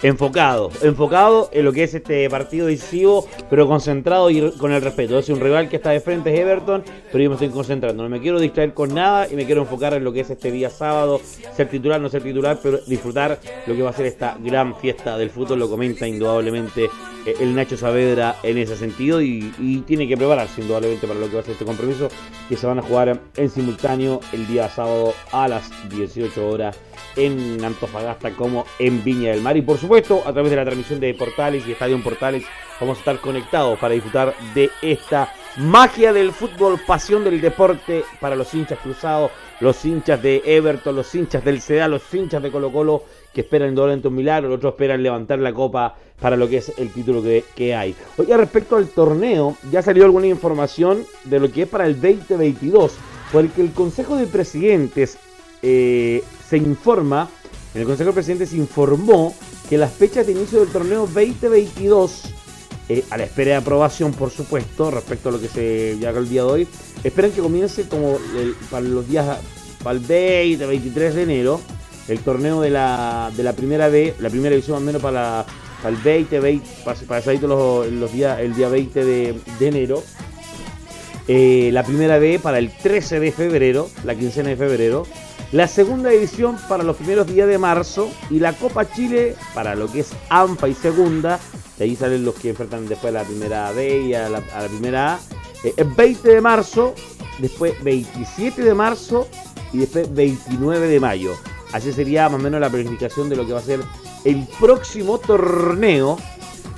Enfocado, 0.00 0.70
enfocado 0.82 1.50
en 1.52 1.64
lo 1.64 1.72
que 1.72 1.82
es 1.82 1.92
este 1.92 2.30
partido 2.30 2.68
decisivo, 2.68 3.26
pero 3.50 3.66
concentrado 3.66 4.30
y 4.30 4.52
con 4.52 4.70
el 4.70 4.80
respeto. 4.80 5.18
Es 5.18 5.28
un 5.28 5.40
rival 5.40 5.68
que 5.68 5.76
está 5.76 5.90
de 5.90 6.00
frente, 6.00 6.32
es 6.32 6.38
Everton, 6.38 6.84
pero 7.10 7.24
yo 7.24 7.30
me 7.30 7.34
estoy 7.34 7.48
concentrando. 7.48 8.04
No 8.04 8.08
me 8.08 8.20
quiero 8.20 8.38
distraer 8.38 8.74
con 8.74 8.94
nada 8.94 9.26
y 9.28 9.34
me 9.34 9.44
quiero 9.44 9.62
enfocar 9.62 9.94
en 9.94 10.04
lo 10.04 10.12
que 10.12 10.20
es 10.20 10.30
este 10.30 10.52
día 10.52 10.70
sábado, 10.70 11.20
ser 11.56 11.68
titular, 11.68 12.00
no 12.00 12.08
ser 12.08 12.22
titular, 12.22 12.60
pero 12.62 12.78
disfrutar 12.86 13.40
lo 13.66 13.74
que 13.74 13.82
va 13.82 13.90
a 13.90 13.92
ser 13.92 14.06
esta 14.06 14.36
gran 14.40 14.76
fiesta 14.76 15.18
del 15.18 15.30
fútbol. 15.30 15.58
Lo 15.58 15.68
comenta 15.68 16.06
indudablemente 16.06 16.84
eh, 17.26 17.34
el 17.40 17.56
Nacho 17.56 17.76
Saavedra 17.76 18.36
en 18.44 18.56
ese 18.56 18.76
sentido 18.76 19.20
y, 19.20 19.52
y 19.58 19.80
tiene 19.80 20.06
que 20.06 20.16
prepararse 20.16 20.60
indudablemente 20.60 21.08
para 21.08 21.18
lo 21.18 21.26
que 21.26 21.34
va 21.34 21.40
a 21.40 21.44
ser 21.44 21.54
este 21.54 21.64
compromiso 21.64 22.08
que 22.48 22.56
se 22.56 22.68
van 22.68 22.78
a 22.78 22.82
jugar 22.82 23.20
en 23.36 23.50
simultáneo 23.50 24.20
el 24.32 24.46
día 24.46 24.68
sábado 24.68 25.12
a 25.32 25.48
las 25.48 25.68
18 25.90 26.48
horas 26.48 26.78
en 27.18 27.62
Antofagasta 27.64 28.30
como 28.30 28.64
en 28.78 29.04
Viña 29.04 29.32
del 29.32 29.42
Mar. 29.42 29.56
Y 29.56 29.62
por 29.62 29.76
supuesto, 29.76 30.22
a 30.24 30.32
través 30.32 30.50
de 30.50 30.56
la 30.56 30.64
transmisión 30.64 31.00
de 31.00 31.12
Portales 31.14 31.66
y 31.66 31.72
Estadio 31.72 32.02
Portales, 32.02 32.44
vamos 32.80 32.96
a 32.96 33.00
estar 33.00 33.18
conectados 33.18 33.78
para 33.78 33.94
disfrutar 33.94 34.34
de 34.54 34.70
esta 34.80 35.32
Magia 35.58 36.12
del 36.12 36.30
fútbol, 36.30 36.78
pasión 36.86 37.24
del 37.24 37.40
deporte 37.40 38.04
para 38.20 38.36
los 38.36 38.54
hinchas 38.54 38.78
cruzados, 38.78 39.32
los 39.58 39.84
hinchas 39.84 40.22
de 40.22 40.40
Everton, 40.44 40.94
los 40.94 41.12
hinchas 41.12 41.44
del 41.44 41.60
CEDA, 41.60 41.88
los 41.88 42.02
hinchas 42.14 42.40
de 42.40 42.52
Colo 42.52 42.70
Colo 42.70 43.02
que 43.34 43.40
esperan 43.40 43.70
indolente 43.70 44.06
un 44.06 44.14
milagro, 44.14 44.48
los 44.48 44.58
otros 44.58 44.74
esperan 44.74 45.02
levantar 45.02 45.40
la 45.40 45.52
copa 45.52 45.96
para 46.20 46.36
lo 46.36 46.48
que 46.48 46.58
es 46.58 46.72
el 46.78 46.92
título 46.92 47.24
que, 47.24 47.44
que 47.56 47.74
hay. 47.74 47.96
Oye, 48.18 48.36
respecto 48.36 48.76
al 48.76 48.86
torneo, 48.86 49.56
ya 49.72 49.82
salió 49.82 50.04
alguna 50.04 50.28
información 50.28 51.04
de 51.24 51.40
lo 51.40 51.50
que 51.50 51.62
es 51.62 51.68
para 51.68 51.86
el 51.86 52.00
2022, 52.00 52.94
porque 53.32 53.60
el 53.60 53.72
Consejo 53.72 54.14
de 54.14 54.26
Presidentes 54.28 55.18
eh, 55.62 56.22
se 56.48 56.56
informa, 56.56 57.28
en 57.74 57.82
el 57.82 57.86
Consejo 57.86 58.10
de 58.10 58.14
Presidentes 58.14 58.52
informó 58.54 59.34
que 59.68 59.76
las 59.76 59.92
fechas 59.92 60.26
de 60.26 60.32
inicio 60.32 60.60
del 60.60 60.68
torneo 60.68 61.00
2022 61.00 62.34
eh, 62.88 63.04
a 63.10 63.18
la 63.18 63.24
espera 63.24 63.50
de 63.50 63.56
aprobación, 63.56 64.12
por 64.12 64.30
supuesto, 64.30 64.90
respecto 64.90 65.28
a 65.28 65.32
lo 65.32 65.40
que 65.40 65.48
se 65.48 65.96
llega 65.98 66.18
el 66.18 66.28
día 66.28 66.42
de 66.42 66.48
hoy, 66.48 66.68
esperan 67.04 67.32
que 67.32 67.42
comience 67.42 67.86
como 67.86 68.16
para 68.70 68.82
los 68.82 69.06
días, 69.06 69.38
para 69.82 69.98
el 69.98 70.04
20, 70.04 70.64
23 70.64 71.14
de 71.14 71.22
enero, 71.22 71.60
el 72.08 72.20
torneo 72.20 72.62
de 72.62 72.70
la, 72.70 73.30
de 73.36 73.42
la 73.42 73.52
primera 73.52 73.88
B, 73.88 74.14
la 74.18 74.30
primera 74.30 74.50
división 74.50 74.76
más 74.76 74.82
o 74.82 74.86
menos 74.86 75.02
para, 75.02 75.44
el 75.86 75.96
20, 75.96 76.40
20 76.40 76.66
para, 76.84 76.98
para 77.00 77.32
los, 77.34 77.92
los 77.92 78.12
días, 78.12 78.40
el 78.40 78.54
día 78.54 78.68
20 78.68 79.04
de, 79.04 79.40
de 79.58 79.68
enero. 79.68 80.02
Eh, 81.30 81.68
la 81.74 81.82
primera 81.82 82.18
B 82.18 82.38
para 82.42 82.58
el 82.58 82.70
13 82.70 83.20
de 83.20 83.32
febrero, 83.32 83.90
la 84.04 84.14
quincena 84.14 84.48
de 84.48 84.56
febrero. 84.56 85.06
La 85.50 85.66
segunda 85.66 86.10
división 86.10 86.58
para 86.68 86.84
los 86.84 86.96
primeros 86.96 87.26
días 87.26 87.48
de 87.48 87.58
marzo. 87.58 88.10
Y 88.30 88.38
la 88.38 88.52
Copa 88.52 88.90
Chile 88.90 89.34
para 89.54 89.74
lo 89.74 89.90
que 89.90 90.00
es 90.00 90.10
AMPA 90.28 90.68
y 90.68 90.74
segunda. 90.74 91.40
De 91.78 91.84
ahí 91.84 91.96
salen 91.96 92.24
los 92.24 92.34
que 92.34 92.50
enfrentan 92.50 92.86
después 92.86 93.14
a 93.14 93.18
la 93.18 93.24
primera 93.24 93.72
B 93.72 94.00
y 94.00 94.14
a 94.14 94.28
la, 94.28 94.40
primera 94.40 95.14
A. 95.14 95.20
Eh, 95.64 95.74
el 95.76 95.88
20 95.88 96.28
de 96.28 96.40
marzo, 96.40 96.94
después 97.38 97.82
27 97.82 98.62
de 98.62 98.74
marzo 98.74 99.26
y 99.72 99.78
después 99.78 100.12
29 100.12 100.86
de 100.86 101.00
mayo. 101.00 101.32
Así 101.72 101.92
sería 101.92 102.28
más 102.28 102.40
o 102.40 102.42
menos 102.42 102.60
la 102.60 102.68
planificación 102.68 103.28
de 103.28 103.36
lo 103.36 103.46
que 103.46 103.52
va 103.52 103.60
a 103.60 103.62
ser 103.62 103.80
el 104.24 104.46
próximo 104.58 105.18
torneo 105.18 106.18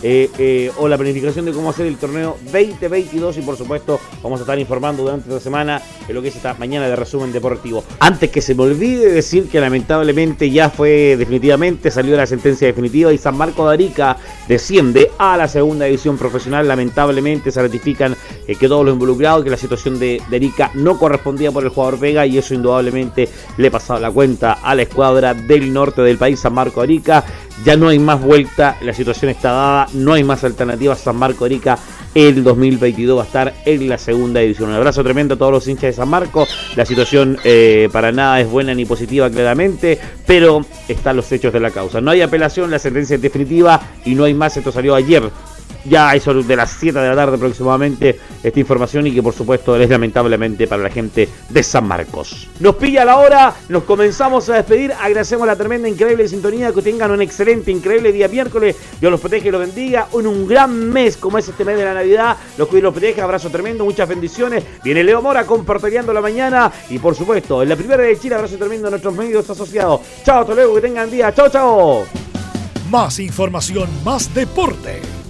eh, 0.03 0.31
eh, 0.39 0.73
o 0.79 0.89
la 0.89 0.97
planificación 0.97 1.45
de 1.45 1.53
cómo 1.53 1.71
hacer 1.71 1.87
el 1.87 1.97
torneo 1.97 2.39
2022 2.45 3.37
y 3.39 3.43
por 3.43 3.57
supuesto 3.57 4.01
vamos 4.23 4.41
a 4.41 4.43
estar 4.45 4.59
informando 4.59 5.03
durante 5.03 5.29
esta 5.29 5.41
semana 5.41 5.83
de 6.07 6.15
lo 6.15 6.23
que 6.23 6.29
es 6.29 6.37
esta 6.37 6.55
mañana 6.55 6.89
de 6.89 6.97
resumen 6.97 7.33
deportivo. 7.33 7.85
Antes 7.99 8.31
que 8.31 8.41
se 8.41 8.55
me 8.55 8.63
olvide 8.63 9.13
decir 9.13 9.49
que 9.49 9.61
lamentablemente 9.61 10.51
ya 10.51 10.71
fue 10.71 11.17
definitivamente, 11.17 11.91
salió 11.91 12.17
la 12.17 12.27
sentencia 12.27 12.67
definitiva 12.67 13.13
y 13.13 13.19
San 13.19 13.37
Marco 13.37 13.69
de 13.69 13.75
Arica 13.75 14.17
desciende 14.49 15.11
a 15.19 15.37
la 15.37 15.49
segunda 15.49 15.85
división 15.85 16.17
profesional. 16.17 16.67
Lamentablemente 16.67 17.51
se 17.51 17.61
ratifican 17.61 18.17
eh, 18.47 18.55
que 18.55 18.69
todos 18.69 18.85
los 18.85 18.95
involucrados, 18.95 19.45
que 19.45 19.51
la 19.51 19.57
situación 19.57 19.99
de, 19.99 20.23
de 20.31 20.37
Arica 20.37 20.71
no 20.75 20.99
correspondía 20.99 21.53
por 21.53 21.65
el 21.65 21.71
jugador 21.71 21.99
Vega 21.99 22.27
y 22.27 22.39
eso 22.39 22.55
indudablemente 22.55 23.29
le 23.57 23.71
pasaba 23.71 24.01
la 24.01 24.11
cuenta 24.11 24.55
a 24.55 24.75
la 24.75 24.83
escuadra 24.83 25.35
del 25.35 25.73
norte 25.73 26.03
del 26.03 26.19
país, 26.19 26.41
San 26.41 26.55
Marco 26.55 26.81
de 26.81 26.85
Arica. 26.85 27.25
Ya 27.65 27.77
no 27.77 27.89
hay 27.89 27.99
más 27.99 28.21
vuelta, 28.23 28.77
la 28.81 28.95
situación 28.95 29.31
está 29.31 29.53
dada, 29.53 29.87
no 29.93 30.15
hay 30.15 30.25
más 30.25 30.45
alternativas. 30.45 31.01
San 31.01 31.17
Marco 31.17 31.45
Arica 31.45 31.79
el 32.15 32.43
2022 32.43 33.19
va 33.19 33.23
a 33.23 33.27
estar 33.27 33.55
en 33.65 33.89
la 33.89 33.99
segunda 33.99 34.41
división. 34.41 34.71
Un 34.71 34.77
abrazo 34.77 35.05
tremendo 35.05 35.35
a 35.35 35.39
todos 35.39 35.53
los 35.53 35.69
hinchas 35.69 35.83
de 35.83 35.93
San 35.93 36.09
Marco. 36.09 36.47
La 36.75 36.85
situación 36.85 37.39
eh, 37.45 37.89
para 37.93 38.13
nada 38.13 38.41
es 38.41 38.49
buena 38.49 38.75
ni 38.75 38.85
positiva 38.85 39.31
claramente, 39.31 39.99
pero 40.27 40.65
están 40.89 41.17
los 41.17 41.31
hechos 41.31 41.53
de 41.53 41.61
la 41.61 41.71
causa. 41.71 42.01
No 42.01 42.11
hay 42.11 42.23
apelación, 42.23 42.71
la 42.71 42.79
sentencia 42.79 43.17
es 43.17 43.23
definitiva 43.23 43.81
y 44.05 44.15
no 44.15 44.25
hay 44.25 44.35
más. 44.35 44.57
Esto 44.57 44.73
salió 44.73 44.95
ayer 44.95 45.23
ya 45.85 46.15
eso 46.15 46.35
de 46.35 46.57
las 46.57 46.71
7 46.73 46.99
de 46.99 47.09
la 47.09 47.15
tarde 47.15 47.37
aproximadamente 47.37 48.19
esta 48.43 48.61
información 48.61 49.07
y 49.07 49.13
que 49.13 49.23
por 49.23 49.35
supuesto 49.35 49.77
es 49.77 49.89
lamentablemente 49.89 50.67
para 50.67 50.83
la 50.83 50.91
gente 50.91 51.29
de 51.49 51.63
San 51.63 51.87
Marcos. 51.87 52.49
Nos 52.61 52.77
pilla 52.77 53.05
la 53.05 53.17
hora, 53.19 53.55
nos 53.69 53.85
comenzamos 53.85 54.49
a 54.49 54.57
despedir, 54.57 54.93
agradecemos 54.93 55.47
la 55.47 55.57
tremenda, 55.57 55.89
increíble 55.89 56.29
sintonía, 56.29 56.73
que 56.73 56.83
tengan 56.83 57.11
un 57.11 57.23
excelente, 57.23 57.71
increíble 57.71 58.13
día 58.13 58.29
miércoles, 58.29 58.77
Dios 59.01 59.11
los 59.11 59.21
protege 59.21 59.49
y 59.49 59.51
los 59.51 59.61
bendiga, 59.61 60.09
en 60.13 60.27
un 60.27 60.47
gran 60.47 60.91
mes 60.91 61.17
como 61.17 61.39
es 61.39 61.49
este 61.49 61.65
mes 61.65 61.77
de 61.77 61.85
la 61.85 61.95
Navidad, 61.95 62.37
los 62.57 62.69
cuide 62.69 62.81
y 62.81 62.83
los 62.83 62.93
protege, 62.93 63.21
abrazo 63.21 63.51
tremendo, 63.51 63.85
muchas 63.85 64.09
bendiciones, 64.09 64.65
viene 64.83 65.05
Leo 65.05 65.23
Mora 65.23 65.45
compartiendo 65.47 66.13
la 66.13 66.21
mañana 66.21 66.71
y 66.89 66.99
por 66.99 67.15
supuesto 67.15 67.63
en 67.63 67.69
la 67.69 67.77
primera 67.77 68.03
de 68.03 68.19
Chile, 68.19 68.35
abrazo 68.35 68.57
tremendo 68.57 68.89
a 68.89 68.91
nuestros 68.91 69.15
medios 69.15 69.49
asociados. 69.49 70.01
Chao, 70.25 70.41
hasta 70.41 70.55
luego, 70.55 70.75
que 70.75 70.81
tengan 70.81 71.11
día, 71.11 71.35
chao, 71.35 71.49
chao. 71.49 72.05
Más 72.91 73.19
información, 73.21 73.89
más 74.05 74.33
deporte. 74.35 75.20